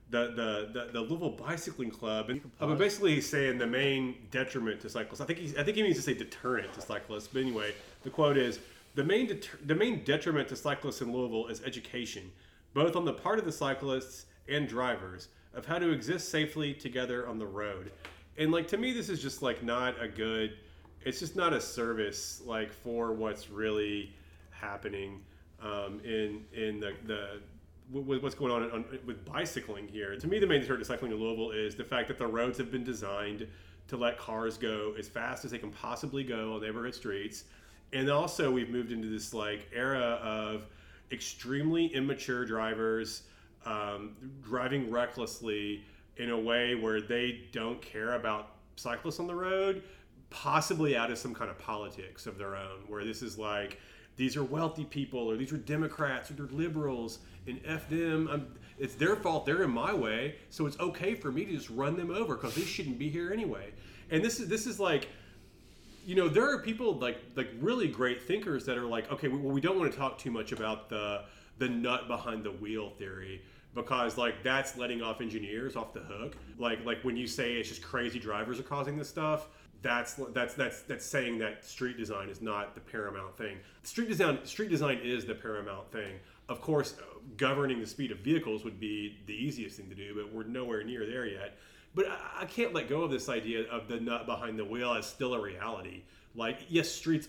the, 0.08 0.28
the, 0.28 0.70
the 0.72 0.92
the 0.92 1.00
Louisville 1.00 1.30
Bicycling 1.30 1.90
Club, 1.90 2.30
and 2.30 2.40
but 2.58 2.78
basically 2.78 3.16
he's 3.16 3.28
saying 3.28 3.58
the 3.58 3.66
main 3.66 4.16
detriment 4.30 4.80
to 4.80 4.88
cyclists. 4.88 5.20
I 5.20 5.26
think 5.26 5.38
he's, 5.38 5.56
I 5.56 5.62
think 5.62 5.76
he 5.76 5.82
means 5.82 5.96
to 5.96 6.02
say 6.02 6.14
deterrent 6.14 6.72
to 6.74 6.80
cyclists. 6.80 7.28
But 7.28 7.42
anyway, 7.42 7.74
the 8.02 8.10
quote 8.10 8.38
is 8.38 8.60
the 8.94 9.04
main 9.04 9.26
deter- 9.26 9.58
the 9.64 9.74
main 9.74 10.04
detriment 10.04 10.48
to 10.48 10.56
cyclists 10.56 11.02
in 11.02 11.12
Louisville 11.12 11.48
is 11.48 11.62
education, 11.64 12.30
both 12.72 12.96
on 12.96 13.04
the 13.04 13.12
part 13.12 13.38
of 13.38 13.44
the 13.44 13.52
cyclists 13.52 14.26
and 14.48 14.68
drivers 14.68 15.28
of 15.54 15.66
how 15.66 15.78
to 15.78 15.90
exist 15.90 16.30
safely 16.30 16.72
together 16.72 17.28
on 17.28 17.38
the 17.38 17.46
road. 17.46 17.92
And 18.38 18.50
like 18.50 18.66
to 18.68 18.78
me, 18.78 18.92
this 18.92 19.08
is 19.08 19.20
just 19.20 19.42
like 19.42 19.62
not 19.62 20.00
a 20.02 20.08
good. 20.08 20.56
It's 21.04 21.18
just 21.18 21.36
not 21.36 21.52
a 21.52 21.60
service 21.60 22.42
like 22.46 22.72
for 22.72 23.12
what's 23.12 23.50
really 23.50 24.14
happening 24.50 25.20
um, 25.60 26.00
in 26.04 26.44
in 26.52 26.80
the 26.80 26.92
the 27.04 27.40
with 27.90 28.22
what's 28.22 28.34
going 28.34 28.50
on, 28.50 28.84
with 29.04 29.22
bicycling 29.26 29.86
here. 29.86 30.16
To 30.16 30.26
me, 30.26 30.38
the 30.38 30.46
main 30.46 30.60
deterrent 30.60 30.80
to 30.80 30.86
cycling 30.86 31.12
in 31.12 31.18
Louisville 31.18 31.50
is 31.50 31.74
the 31.74 31.84
fact 31.84 32.08
that 32.08 32.16
the 32.16 32.26
roads 32.26 32.56
have 32.56 32.70
been 32.70 32.84
designed 32.84 33.46
to 33.88 33.96
let 33.98 34.16
cars 34.16 34.56
go 34.56 34.94
as 34.98 35.08
fast 35.08 35.44
as 35.44 35.50
they 35.50 35.58
can 35.58 35.70
possibly 35.70 36.24
go 36.24 36.54
on 36.54 36.62
neighborhood 36.62 36.94
streets, 36.94 37.44
and 37.92 38.08
also 38.10 38.50
we've 38.50 38.70
moved 38.70 38.92
into 38.92 39.08
this 39.08 39.34
like 39.34 39.68
era 39.74 40.18
of 40.22 40.66
extremely 41.10 41.86
immature 41.88 42.46
drivers 42.46 43.24
um, 43.64 44.16
driving 44.42 44.90
recklessly 44.90 45.84
in 46.16 46.30
a 46.30 46.38
way 46.38 46.74
where 46.74 47.00
they 47.00 47.42
don't 47.52 47.80
care 47.80 48.14
about 48.14 48.56
cyclists 48.76 49.20
on 49.20 49.26
the 49.26 49.34
road, 49.34 49.82
possibly 50.30 50.96
out 50.96 51.10
of 51.10 51.18
some 51.18 51.34
kind 51.34 51.50
of 51.50 51.58
politics 51.58 52.26
of 52.26 52.38
their 52.38 52.56
own, 52.56 52.80
where 52.86 53.04
this 53.04 53.22
is 53.22 53.38
like 53.38 53.78
these 54.16 54.36
are 54.36 54.44
wealthy 54.44 54.84
people 54.84 55.20
or 55.20 55.36
these 55.36 55.52
are 55.52 55.58
Democrats 55.58 56.30
or 56.30 56.34
they're 56.34 56.46
liberals 56.46 57.20
and 57.46 57.60
F 57.64 57.88
them. 57.88 58.28
I'm, 58.30 58.46
it's 58.78 58.94
their 58.94 59.16
fault. 59.16 59.46
They're 59.46 59.62
in 59.62 59.70
my 59.70 59.94
way, 59.94 60.36
so 60.50 60.66
it's 60.66 60.78
okay 60.80 61.14
for 61.14 61.30
me 61.30 61.44
to 61.44 61.52
just 61.52 61.70
run 61.70 61.96
them 61.96 62.10
over 62.10 62.34
because 62.34 62.54
they 62.54 62.62
shouldn't 62.62 62.98
be 62.98 63.08
here 63.08 63.32
anyway. 63.32 63.70
And 64.10 64.24
this 64.24 64.40
is 64.40 64.48
this 64.48 64.66
is 64.66 64.80
like, 64.80 65.08
you 66.04 66.14
know, 66.14 66.28
there 66.28 66.50
are 66.50 66.58
people 66.58 66.94
like 66.98 67.18
like 67.36 67.48
really 67.60 67.88
great 67.88 68.22
thinkers 68.22 68.64
that 68.66 68.76
are 68.76 68.86
like, 68.86 69.10
okay, 69.12 69.28
well, 69.28 69.40
we 69.40 69.60
don't 69.60 69.78
want 69.78 69.90
to 69.90 69.96
talk 69.96 70.18
too 70.18 70.30
much 70.30 70.52
about 70.52 70.88
the 70.88 71.24
the 71.58 71.68
nut 71.68 72.08
behind 72.08 72.44
the 72.44 72.50
wheel 72.50 72.90
theory 72.90 73.42
because 73.74 74.18
like 74.18 74.42
that's 74.42 74.76
letting 74.76 75.02
off 75.02 75.20
engineers 75.20 75.76
off 75.76 75.92
the 75.92 76.00
hook. 76.00 76.36
Like 76.58 76.84
like 76.84 77.02
when 77.02 77.16
you 77.16 77.26
say 77.26 77.54
it's 77.54 77.68
just 77.68 77.82
crazy 77.82 78.18
drivers 78.18 78.60
are 78.60 78.64
causing 78.64 78.96
this 78.96 79.08
stuff, 79.08 79.48
that's 79.82 80.14
that's 80.32 80.54
that's 80.54 80.82
that's 80.82 81.04
saying 81.04 81.38
that 81.38 81.64
street 81.64 81.96
design 81.96 82.28
is 82.28 82.40
not 82.40 82.74
the 82.74 82.80
paramount 82.80 83.36
thing. 83.36 83.58
Street 83.82 84.08
design 84.08 84.38
street 84.44 84.70
design 84.70 85.00
is 85.02 85.24
the 85.24 85.34
paramount 85.34 85.90
thing. 85.90 86.18
Of 86.48 86.60
course, 86.60 86.94
governing 87.36 87.80
the 87.80 87.86
speed 87.86 88.12
of 88.12 88.18
vehicles 88.18 88.64
would 88.64 88.78
be 88.78 89.18
the 89.26 89.34
easiest 89.34 89.76
thing 89.76 89.88
to 89.88 89.94
do, 89.94 90.14
but 90.14 90.32
we're 90.32 90.44
nowhere 90.44 90.84
near 90.84 91.06
there 91.06 91.26
yet. 91.26 91.56
But 91.94 92.08
I, 92.08 92.42
I 92.42 92.44
can't 92.46 92.72
let 92.72 92.88
go 92.88 93.02
of 93.02 93.10
this 93.10 93.28
idea 93.28 93.68
of 93.70 93.88
the 93.88 94.00
nut 94.00 94.26
behind 94.26 94.58
the 94.58 94.64
wheel 94.64 94.92
as 94.92 95.06
still 95.06 95.34
a 95.34 95.40
reality. 95.40 96.02
Like 96.34 96.60
yes, 96.68 96.88
streets 96.88 97.28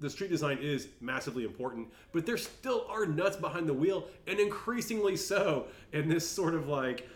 the 0.00 0.10
street 0.10 0.30
design 0.30 0.58
is 0.60 0.88
massively 1.00 1.44
important, 1.44 1.88
but 2.12 2.26
there 2.26 2.38
still 2.38 2.86
are 2.88 3.06
nuts 3.06 3.36
behind 3.36 3.68
the 3.68 3.74
wheel, 3.74 4.08
and 4.26 4.40
increasingly 4.40 5.16
so 5.16 5.66
in 5.92 6.08
this 6.08 6.28
sort 6.28 6.54
of 6.54 6.68
like 6.68 7.06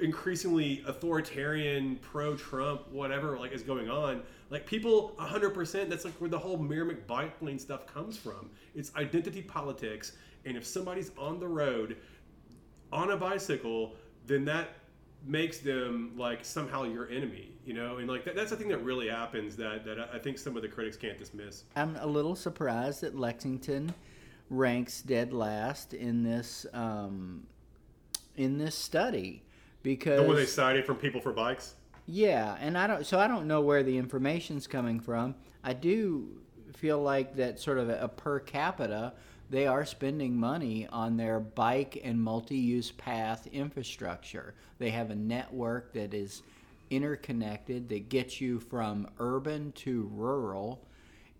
increasingly 0.00 0.84
authoritarian, 0.86 1.96
pro-Trump, 1.96 2.90
whatever 2.92 3.38
like 3.38 3.52
is 3.52 3.62
going 3.62 3.88
on. 3.88 4.22
Like 4.50 4.66
people, 4.66 5.14
100%. 5.18 5.88
That's 5.88 6.04
like 6.04 6.14
where 6.14 6.30
the 6.30 6.38
whole 6.38 6.58
Mayor 6.58 6.84
McBike 6.84 7.32
Lane 7.40 7.58
stuff 7.58 7.86
comes 7.86 8.16
from. 8.16 8.50
It's 8.74 8.94
identity 8.96 9.42
politics, 9.42 10.12
and 10.44 10.56
if 10.56 10.64
somebody's 10.66 11.10
on 11.18 11.40
the 11.40 11.48
road 11.48 11.96
on 12.92 13.10
a 13.10 13.16
bicycle, 13.16 13.94
then 14.26 14.44
that 14.44 14.68
makes 15.26 15.58
them 15.58 16.12
like 16.16 16.44
somehow 16.44 16.84
your 16.84 17.08
enemy 17.08 17.52
you 17.64 17.72
know 17.72 17.96
and 17.96 18.08
like 18.08 18.24
that, 18.24 18.36
that's 18.36 18.50
the 18.50 18.56
thing 18.56 18.68
that 18.68 18.82
really 18.84 19.08
happens 19.08 19.56
that 19.56 19.84
that 19.84 19.98
i 20.12 20.18
think 20.18 20.38
some 20.38 20.56
of 20.56 20.62
the 20.62 20.68
critics 20.68 20.96
can't 20.96 21.18
dismiss 21.18 21.64
I'm 21.76 21.96
a 21.96 22.06
little 22.06 22.36
surprised 22.36 23.00
that 23.00 23.18
Lexington 23.18 23.94
ranks 24.50 25.00
dead 25.02 25.32
last 25.32 25.94
in 25.94 26.22
this 26.22 26.66
um, 26.72 27.46
in 28.36 28.58
this 28.58 28.74
study 28.74 29.42
because 29.82 30.20
the 30.20 30.26
one 30.26 30.36
they 30.36 30.46
cited 30.46 30.84
from 30.84 30.96
people 30.96 31.20
for 31.20 31.32
bikes 31.32 31.74
Yeah, 32.06 32.56
and 32.60 32.76
I 32.76 32.86
don't. 32.86 33.06
So 33.06 33.18
I 33.18 33.26
don't 33.26 33.46
know 33.46 33.60
where 33.62 33.82
the 33.82 33.96
information's 33.96 34.66
coming 34.66 35.00
from. 35.00 35.34
I 35.62 35.72
do 35.72 36.28
feel 36.74 37.00
like 37.00 37.36
that 37.36 37.58
sort 37.58 37.78
of 37.78 37.88
a, 37.88 38.08
per 38.08 38.40
capita, 38.40 39.14
they 39.50 39.66
are 39.66 39.84
spending 39.84 40.36
money 40.36 40.86
on 40.90 41.16
their 41.16 41.38
bike 41.38 42.00
and 42.02 42.20
multi-use 42.20 42.92
path 42.92 43.46
infrastructure. 43.48 44.54
They 44.78 44.90
have 44.90 45.10
a 45.10 45.14
network 45.14 45.92
that 45.92 46.14
is 46.14 46.42
interconnected 46.90 47.88
that 47.88 48.08
gets 48.08 48.40
you 48.40 48.60
from 48.60 49.08
urban 49.18 49.72
to 49.72 50.10
rural, 50.12 50.86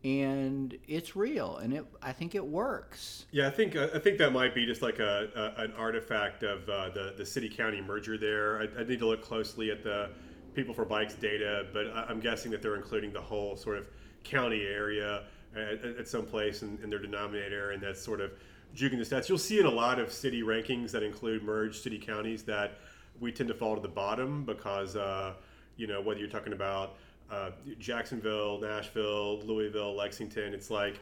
and 0.02 0.76
it's 0.86 1.16
real, 1.16 1.56
and 1.58 1.72
it. 1.72 1.86
I 2.02 2.12
think 2.12 2.34
it 2.34 2.44
works. 2.44 3.24
Yeah, 3.30 3.46
I 3.46 3.50
think 3.50 3.74
uh, 3.74 3.88
I 3.94 3.98
think 3.98 4.18
that 4.18 4.32
might 4.32 4.54
be 4.54 4.66
just 4.66 4.82
like 4.82 4.98
a, 4.98 5.54
a 5.56 5.62
an 5.62 5.72
artifact 5.72 6.42
of 6.42 6.68
uh, 6.68 6.90
the 6.90 7.14
the 7.16 7.24
city 7.24 7.48
county 7.48 7.80
merger. 7.80 8.18
There, 8.18 8.60
I, 8.60 8.80
I 8.80 8.84
need 8.84 8.98
to 8.98 9.06
look 9.06 9.22
closely 9.22 9.70
at 9.70 9.82
the 9.82 10.10
people 10.54 10.74
for 10.74 10.84
bikes 10.84 11.14
data, 11.14 11.66
but 11.72 11.86
I, 11.86 12.04
I'm 12.08 12.20
guessing 12.20 12.50
that 12.50 12.60
they're 12.60 12.76
including 12.76 13.12
the 13.12 13.20
whole 13.20 13.56
sort 13.56 13.78
of 13.78 13.88
county 14.24 14.62
area 14.62 15.24
at, 15.56 15.84
at 15.84 16.08
some 16.08 16.26
place 16.26 16.62
in, 16.62 16.78
in 16.82 16.90
their 16.90 16.98
denominator, 16.98 17.72
and 17.72 17.82
that's 17.82 18.02
sort 18.02 18.20
of 18.20 18.32
juking 18.74 18.98
the 18.98 19.04
stats. 19.04 19.28
You'll 19.28 19.38
see 19.38 19.60
in 19.60 19.66
a 19.66 19.70
lot 19.70 19.98
of 19.98 20.12
city 20.12 20.42
rankings 20.42 20.90
that 20.90 21.02
include 21.02 21.42
merged 21.42 21.82
city 21.82 21.98
counties 21.98 22.42
that 22.44 22.78
we 23.20 23.30
tend 23.30 23.48
to 23.48 23.54
fall 23.54 23.74
to 23.74 23.80
the 23.80 23.88
bottom 23.88 24.44
because 24.44 24.96
uh, 24.96 25.34
you 25.76 25.86
know 25.86 26.00
whether 26.00 26.20
you're 26.20 26.28
talking 26.28 26.52
about 26.52 26.96
uh, 27.30 27.50
Jacksonville, 27.78 28.58
Nashville, 28.60 29.40
Louisville, 29.42 29.94
Lexington, 29.94 30.52
it's 30.52 30.70
like 30.70 31.00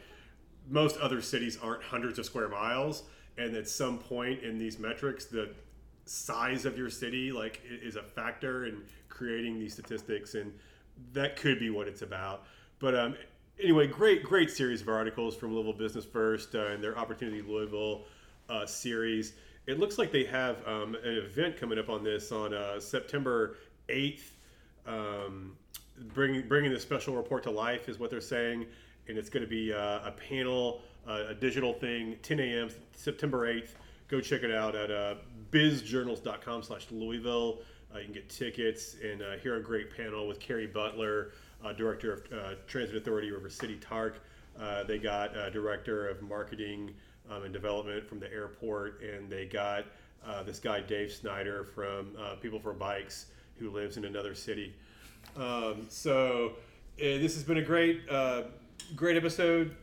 most 0.69 0.97
other 0.99 1.21
cities 1.21 1.59
aren't 1.61 1.83
hundreds 1.83 2.19
of 2.19 2.27
square 2.27 2.49
miles, 2.49 3.05
and 3.39 3.57
at 3.57 3.69
some 3.69 3.99
point 3.99 4.43
in 4.43 4.59
these 4.59 4.79
metrics, 4.79 5.25
the 5.25 5.51
size 6.05 6.65
of 6.65 6.77
your 6.77 6.91
city 6.91 7.33
like 7.33 7.61
is 7.65 7.97
a 7.97 8.03
factor 8.03 8.67
in 8.67 8.83
creating 9.09 9.59
these 9.59 9.73
statistics, 9.73 10.35
and 10.35 10.53
that 11.13 11.37
could 11.37 11.59
be 11.59 11.71
what 11.71 11.89
it's 11.89 12.03
about. 12.03 12.45
But 12.79 12.95
um, 12.95 13.17
anyway, 13.61 13.87
great, 13.87 14.23
great 14.23 14.51
series 14.51 14.83
of 14.83 14.89
articles 14.89 15.37
from 15.37 15.53
Louisville 15.53 15.73
Business 15.73 16.05
First 16.05 16.55
uh, 16.55 16.67
and 16.67 16.83
their 16.83 16.97
Opportunity 16.99 17.43
Louisville 17.43 18.03
uh, 18.49 18.67
series. 18.67 19.35
It 19.67 19.79
looks 19.79 19.99
like 19.99 20.11
they 20.11 20.25
have 20.25 20.67
um, 20.67 20.97
an 20.97 21.17
event 21.17 21.57
coming 21.57 21.79
up 21.79 21.89
on 21.89 22.03
this 22.03 22.33
on 22.33 22.53
uh, 22.53 22.81
September 22.81 23.57
8th. 23.89 24.31
Um, 24.87 25.57
bringing 26.15 26.49
bringing 26.49 26.73
the 26.73 26.81
special 26.81 27.15
report 27.15 27.45
to 27.45 27.51
life 27.51 27.89
is 27.89 27.99
what 27.99 28.11
they're 28.11 28.21
saying, 28.21 28.67
and 29.09 29.17
it's 29.17 29.29
going 29.29 29.45
to 29.45 29.49
be 29.49 29.73
uh, 29.73 30.01
a 30.09 30.13
panel, 30.29 30.83
uh, 31.07 31.27
a 31.29 31.35
digital 31.35 31.73
thing, 31.73 32.17
10 32.23 32.41
a.m. 32.41 32.71
September 32.97 33.47
8th. 33.47 33.71
Go 34.09 34.21
check 34.21 34.43
it 34.43 34.51
out 34.51 34.75
at 34.75 34.91
uh, 34.91 35.15
bizjournals.com 35.53 36.63
slash 36.63 36.87
Louisville. 36.91 37.61
Uh, 37.95 37.99
you 37.99 38.05
can 38.05 38.15
get 38.15 38.29
tickets 38.29 38.97
and 39.03 39.23
hear 39.43 39.57
a 39.57 39.63
great 39.63 39.95
panel 39.95 40.27
with 40.27 40.41
Carrie 40.41 40.67
Butler, 40.67 41.33
uh, 41.65 41.73
Director 41.73 42.13
of 42.13 42.33
uh, 42.33 42.55
Transit 42.67 42.97
Authority 42.97 43.31
River 43.31 43.51
City 43.51 43.77
TARC. 43.81 44.21
Uh, 44.61 44.85
they 44.85 44.99
got 44.99 45.37
uh, 45.37 45.51
Director 45.51 46.09
of 46.09 46.23
Marketing 46.23 46.93
um, 47.31 47.45
and 47.45 47.53
Development 47.53 48.07
from 48.07 48.21
the 48.21 48.31
airport, 48.33 49.03
and 49.03 49.31
they 49.31 49.47
got 49.47 49.85
uh, 50.27 50.43
this 50.43 50.59
guy, 50.59 50.81
Dave 50.81 51.13
Snyder, 51.13 51.65
from 51.65 52.13
uh, 52.19 52.37
People 52.37 52.61
for 52.61 52.73
Bikes, 52.73 53.27
who 53.59 53.71
lives 53.71 53.97
in 53.97 54.05
another 54.05 54.35
city. 54.35 54.75
Um, 55.37 55.87
so 55.89 56.53
uh, 56.99 57.19
this 57.19 57.35
has 57.35 57.45
been 57.45 57.59
a 57.59 57.63
great, 57.63 58.03
uh, 58.11 58.43
great 58.95 59.17
episode. 59.17 59.77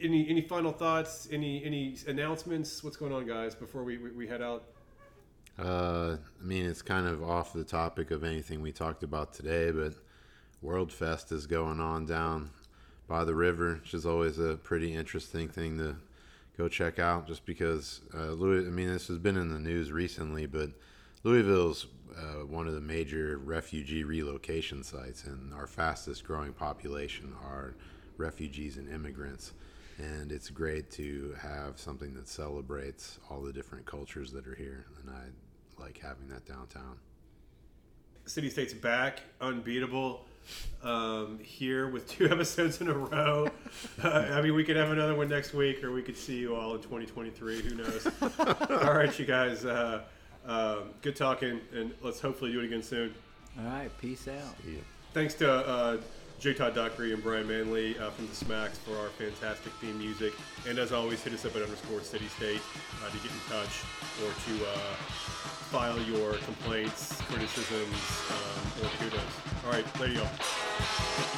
Any 0.00 0.28
any 0.28 0.40
final 0.40 0.72
thoughts? 0.72 1.28
Any 1.30 1.64
any 1.64 1.96
announcements? 2.08 2.82
What's 2.82 2.96
going 2.96 3.12
on, 3.12 3.26
guys? 3.26 3.54
Before 3.54 3.84
we, 3.84 3.98
we, 3.98 4.10
we 4.10 4.26
head 4.26 4.42
out. 4.42 4.64
I 5.58 6.16
mean, 6.40 6.66
it's 6.66 6.82
kind 6.82 7.06
of 7.06 7.22
off 7.22 7.52
the 7.52 7.62
topic 7.62 8.10
of 8.10 8.24
anything 8.24 8.62
we 8.62 8.72
talked 8.72 9.04
about 9.04 9.32
today, 9.32 9.70
but 9.70 9.94
World 10.62 10.92
Fest 10.92 11.32
is 11.32 11.46
going 11.46 11.80
on 11.80 12.06
down 12.06 12.50
by 13.08 13.24
the 13.24 13.34
river, 13.34 13.80
which 13.82 13.94
is 13.94 14.06
always 14.06 14.38
a 14.38 14.54
pretty 14.54 14.94
interesting 14.94 15.48
thing 15.48 15.76
to 15.78 15.96
go 16.56 16.68
check 16.68 16.98
out. 16.98 17.26
Just 17.26 17.44
because 17.44 18.00
uh, 18.14 18.30
Louis, 18.30 18.66
I 18.66 18.70
mean, 18.70 18.88
this 18.88 19.08
has 19.08 19.18
been 19.18 19.36
in 19.36 19.52
the 19.52 19.58
news 19.58 19.90
recently, 19.90 20.46
but 20.46 20.70
Louisville's 21.24 21.86
uh, 22.16 22.46
one 22.46 22.68
of 22.68 22.74
the 22.74 22.80
major 22.80 23.38
refugee 23.38 24.04
relocation 24.04 24.82
sites, 24.82 25.24
and 25.24 25.52
our 25.52 25.66
fastest 25.66 26.24
growing 26.24 26.52
population 26.52 27.32
are 27.44 27.74
refugees 28.16 28.76
and 28.76 28.88
immigrants. 28.88 29.52
And 29.98 30.32
it's 30.32 30.48
great 30.48 30.90
to 30.92 31.34
have 31.40 31.78
something 31.78 32.14
that 32.14 32.28
celebrates 32.28 33.18
all 33.28 33.42
the 33.42 33.52
different 33.52 33.84
cultures 33.84 34.32
that 34.32 34.46
are 34.46 34.54
here, 34.54 34.86
and 35.00 35.10
I 35.10 35.82
like 35.82 35.98
having 35.98 36.28
that 36.28 36.46
downtown. 36.46 36.96
City 38.24 38.48
State's 38.48 38.72
back, 38.72 39.20
unbeatable. 39.40 40.24
Um, 40.82 41.38
here 41.40 41.88
with 41.88 42.08
two 42.08 42.28
episodes 42.30 42.80
in 42.80 42.88
a 42.88 42.92
row. 42.94 43.48
Uh, 44.02 44.08
I 44.08 44.42
mean, 44.42 44.54
we 44.54 44.64
could 44.64 44.76
have 44.76 44.90
another 44.90 45.14
one 45.14 45.28
next 45.28 45.54
week, 45.54 45.84
or 45.84 45.92
we 45.92 46.02
could 46.02 46.16
see 46.16 46.38
you 46.38 46.56
all 46.56 46.74
in 46.74 46.80
2023. 46.82 47.62
Who 47.62 47.74
knows? 47.76 48.08
all 48.82 48.92
right, 48.94 49.16
you 49.16 49.24
guys. 49.24 49.64
Uh, 49.64 50.02
um, 50.46 50.90
good 51.02 51.14
talking, 51.14 51.60
and 51.72 51.92
let's 52.02 52.20
hopefully 52.20 52.52
do 52.52 52.60
it 52.60 52.64
again 52.64 52.82
soon. 52.82 53.14
All 53.58 53.64
right, 53.64 53.90
peace 54.00 54.26
out. 54.26 54.56
Yeah. 54.66 54.78
Thanks 55.14 55.34
to 55.34 55.52
uh, 55.52 55.98
J. 56.40 56.54
Todd 56.54 56.74
Dockery 56.74 57.12
and 57.12 57.22
Brian 57.22 57.46
Manley 57.46 57.96
uh, 57.98 58.10
from 58.10 58.26
the 58.26 58.34
Smacks 58.34 58.76
for 58.78 58.96
our 58.98 59.10
fantastic 59.10 59.72
theme 59.74 59.96
music. 59.98 60.32
And 60.68 60.76
as 60.76 60.90
always, 60.90 61.22
hit 61.22 61.32
us 61.34 61.44
up 61.44 61.54
at 61.54 61.62
underscore 61.62 62.00
City 62.00 62.26
State 62.26 62.60
uh, 63.04 63.10
to 63.10 63.16
get 63.18 63.30
in 63.30 63.38
touch 63.48 63.84
or 64.24 64.32
to 64.32 64.66
uh, 64.66 64.94
file 65.70 66.00
your 66.02 66.32
complaints, 66.38 67.20
criticisms, 67.22 67.94
um, 68.30 68.84
or 68.84 68.90
kudos. 68.98 69.51
All 69.64 69.70
right, 69.70 69.84
there 69.94 70.08
y'all. 70.08 71.31